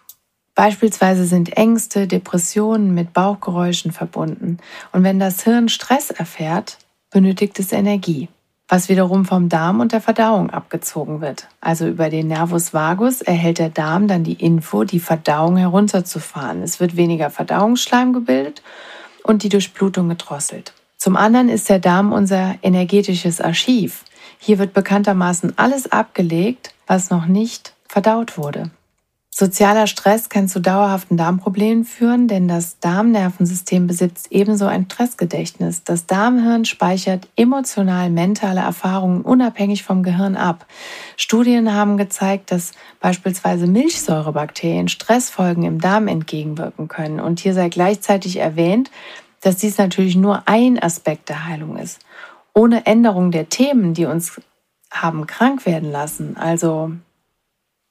Beispielsweise 0.54 1.24
sind 1.24 1.56
Ängste, 1.56 2.06
Depressionen 2.06 2.92
mit 2.92 3.14
Bauchgeräuschen 3.14 3.92
verbunden. 3.92 4.58
Und 4.92 5.04
wenn 5.04 5.18
das 5.18 5.42
Hirn 5.42 5.70
Stress 5.70 6.10
erfährt, 6.10 6.76
benötigt 7.10 7.58
es 7.58 7.72
Energie 7.72 8.28
was 8.70 8.88
wiederum 8.88 9.24
vom 9.24 9.48
Darm 9.48 9.80
und 9.80 9.90
der 9.90 10.00
Verdauung 10.00 10.50
abgezogen 10.50 11.20
wird. 11.20 11.48
Also 11.60 11.88
über 11.88 12.08
den 12.08 12.28
Nervus 12.28 12.72
vagus 12.72 13.20
erhält 13.20 13.58
der 13.58 13.68
Darm 13.68 14.06
dann 14.06 14.22
die 14.22 14.34
Info, 14.34 14.84
die 14.84 15.00
Verdauung 15.00 15.56
herunterzufahren. 15.56 16.62
Es 16.62 16.78
wird 16.78 16.96
weniger 16.96 17.30
Verdauungsschleim 17.30 18.12
gebildet 18.12 18.62
und 19.24 19.42
die 19.42 19.48
Durchblutung 19.48 20.08
gedrosselt. 20.08 20.72
Zum 20.96 21.16
anderen 21.16 21.48
ist 21.48 21.68
der 21.68 21.80
Darm 21.80 22.12
unser 22.12 22.54
energetisches 22.62 23.40
Archiv. 23.40 24.04
Hier 24.38 24.60
wird 24.60 24.72
bekanntermaßen 24.72 25.58
alles 25.58 25.90
abgelegt, 25.90 26.72
was 26.86 27.10
noch 27.10 27.26
nicht 27.26 27.74
verdaut 27.88 28.38
wurde. 28.38 28.70
Sozialer 29.40 29.86
Stress 29.86 30.28
kann 30.28 30.48
zu 30.48 30.60
dauerhaften 30.60 31.16
Darmproblemen 31.16 31.86
führen, 31.86 32.28
denn 32.28 32.46
das 32.46 32.78
Darmnervensystem 32.78 33.86
besitzt 33.86 34.30
ebenso 34.30 34.66
ein 34.66 34.84
Stressgedächtnis. 34.84 35.82
Das 35.82 36.04
Darmhirn 36.04 36.66
speichert 36.66 37.26
emotional-mentale 37.36 38.60
Erfahrungen 38.60 39.22
unabhängig 39.22 39.82
vom 39.82 40.02
Gehirn 40.02 40.36
ab. 40.36 40.66
Studien 41.16 41.72
haben 41.72 41.96
gezeigt, 41.96 42.52
dass 42.52 42.72
beispielsweise 43.00 43.66
Milchsäurebakterien 43.66 44.88
Stressfolgen 44.88 45.62
im 45.62 45.80
Darm 45.80 46.06
entgegenwirken 46.06 46.88
können. 46.88 47.18
Und 47.18 47.40
hier 47.40 47.54
sei 47.54 47.70
gleichzeitig 47.70 48.36
erwähnt, 48.36 48.90
dass 49.40 49.56
dies 49.56 49.78
natürlich 49.78 50.16
nur 50.16 50.42
ein 50.48 50.78
Aspekt 50.78 51.30
der 51.30 51.46
Heilung 51.46 51.78
ist. 51.78 52.00
Ohne 52.52 52.84
Änderung 52.84 53.30
der 53.30 53.48
Themen, 53.48 53.94
die 53.94 54.04
uns 54.04 54.38
haben 54.90 55.26
krank 55.26 55.64
werden 55.64 55.90
lassen, 55.90 56.36
also 56.36 56.92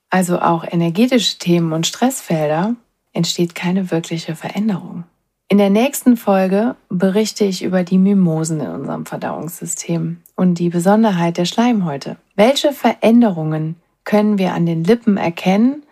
also 0.09 0.39
auch 0.39 0.63
energetische 0.63 1.37
Themen 1.37 1.73
und 1.73 1.87
Stressfelder, 1.87 2.75
entsteht 3.13 3.55
keine 3.55 3.91
wirkliche 3.91 4.35
Veränderung. 4.35 5.03
In 5.47 5.57
der 5.57 5.71
nächsten 5.71 6.15
Folge 6.15 6.75
berichte 6.89 7.43
ich 7.43 7.63
über 7.63 7.83
die 7.83 7.97
Mimosen 7.97 8.59
in 8.59 8.69
unserem 8.69 9.07
Verdauungssystem 9.07 10.21
und 10.35 10.59
die 10.59 10.69
Besonderheit 10.69 11.37
der 11.37 11.45
Schleimhäute. 11.45 12.17
Welche 12.35 12.71
Veränderungen 12.71 13.75
können 14.03 14.37
wir 14.37 14.53
an 14.53 14.67
den 14.67 14.83
Lippen 14.83 15.17
erkennen? 15.17 15.83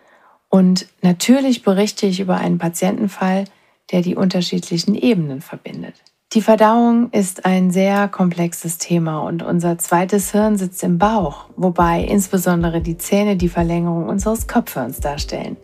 Und 0.50 0.88
natürlich 1.02 1.64
berichte 1.64 2.06
ich 2.06 2.20
über 2.20 2.38
einen 2.38 2.60
Patientenfall, 2.60 3.46
der 3.92 4.02
die 4.02 4.16
unterschiedlichen 4.16 4.94
Ebenen 4.94 5.42
verbindet. 5.42 5.96
Die 6.34 6.42
Verdauung 6.42 7.10
ist 7.12 7.46
ein 7.46 7.72
sehr 7.72 8.10
komplexes 8.10 8.78
Thema 8.78 9.20
und 9.20 9.44
unser 9.44 9.78
zweites 9.78 10.34
Hirn 10.34 10.58
sitzt 10.58 10.84
im 10.84 10.98
Bauch, 10.98 11.46
wobei 11.56 12.04
insbesondere 12.04 12.82
die 12.82 12.98
Zähne 12.98 13.38
die 13.38 13.48
Verlängerung 13.48 14.10
unseres 14.10 14.46
Kopfhirns 14.46 15.00
darstellen. 15.00 15.56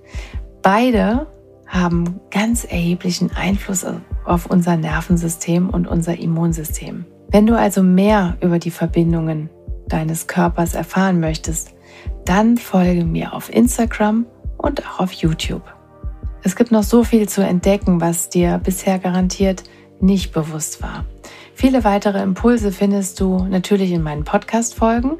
Beide 0.61 1.27
haben 1.67 2.21
ganz 2.31 2.63
erheblichen 2.63 3.29
Einfluss 3.35 3.85
auf 4.23 4.45
unser 4.45 4.77
Nervensystem 4.77 5.69
und 5.69 5.85
unser 5.85 6.17
Immunsystem. 6.17 7.03
Wenn 7.27 7.45
du 7.45 7.57
also 7.57 7.83
mehr 7.83 8.37
über 8.39 8.57
die 8.57 8.71
Verbindungen 8.71 9.49
deines 9.89 10.27
Körpers 10.27 10.75
erfahren 10.75 11.19
möchtest, 11.19 11.73
dann 12.23 12.55
folge 12.55 13.03
mir 13.03 13.33
auf 13.33 13.53
Instagram 13.53 14.25
und 14.55 14.87
auch 14.87 15.01
auf 15.01 15.11
YouTube. 15.11 15.63
Es 16.41 16.55
gibt 16.55 16.71
noch 16.71 16.83
so 16.83 17.03
viel 17.03 17.27
zu 17.27 17.41
entdecken, 17.41 17.99
was 17.99 18.29
dir 18.29 18.61
bisher 18.63 18.97
garantiert 18.97 19.63
nicht 20.03 20.33
bewusst 20.33 20.81
war. 20.83 21.05
Viele 21.55 21.83
weitere 21.83 22.21
Impulse 22.21 22.71
findest 22.71 23.19
du 23.19 23.45
natürlich 23.45 23.91
in 23.91 24.03
meinen 24.03 24.23
Podcast-Folgen 24.23 25.13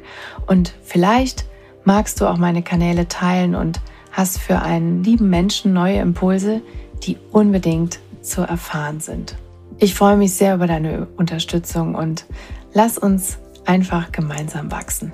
und 0.46 0.74
vielleicht 0.82 1.46
magst 1.84 2.20
du 2.20 2.26
auch 2.26 2.36
meine 2.36 2.62
Kanäle 2.62 3.08
teilen 3.08 3.54
und 3.54 3.80
hast 4.12 4.38
für 4.38 4.60
einen 4.60 5.02
lieben 5.02 5.30
Menschen 5.30 5.72
neue 5.72 5.98
Impulse, 6.00 6.60
die 7.02 7.16
unbedingt 7.32 7.98
zu 8.22 8.42
erfahren 8.42 9.00
sind. 9.00 9.36
Ich 9.78 9.94
freue 9.94 10.16
mich 10.16 10.34
sehr 10.34 10.54
über 10.54 10.66
deine 10.66 11.08
Unterstützung 11.16 11.94
und 11.94 12.26
lass 12.72 12.96
uns 12.96 13.38
einfach 13.64 14.12
gemeinsam 14.12 14.70
wachsen. 14.70 15.12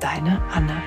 Deine 0.00 0.40
Anne. 0.52 0.82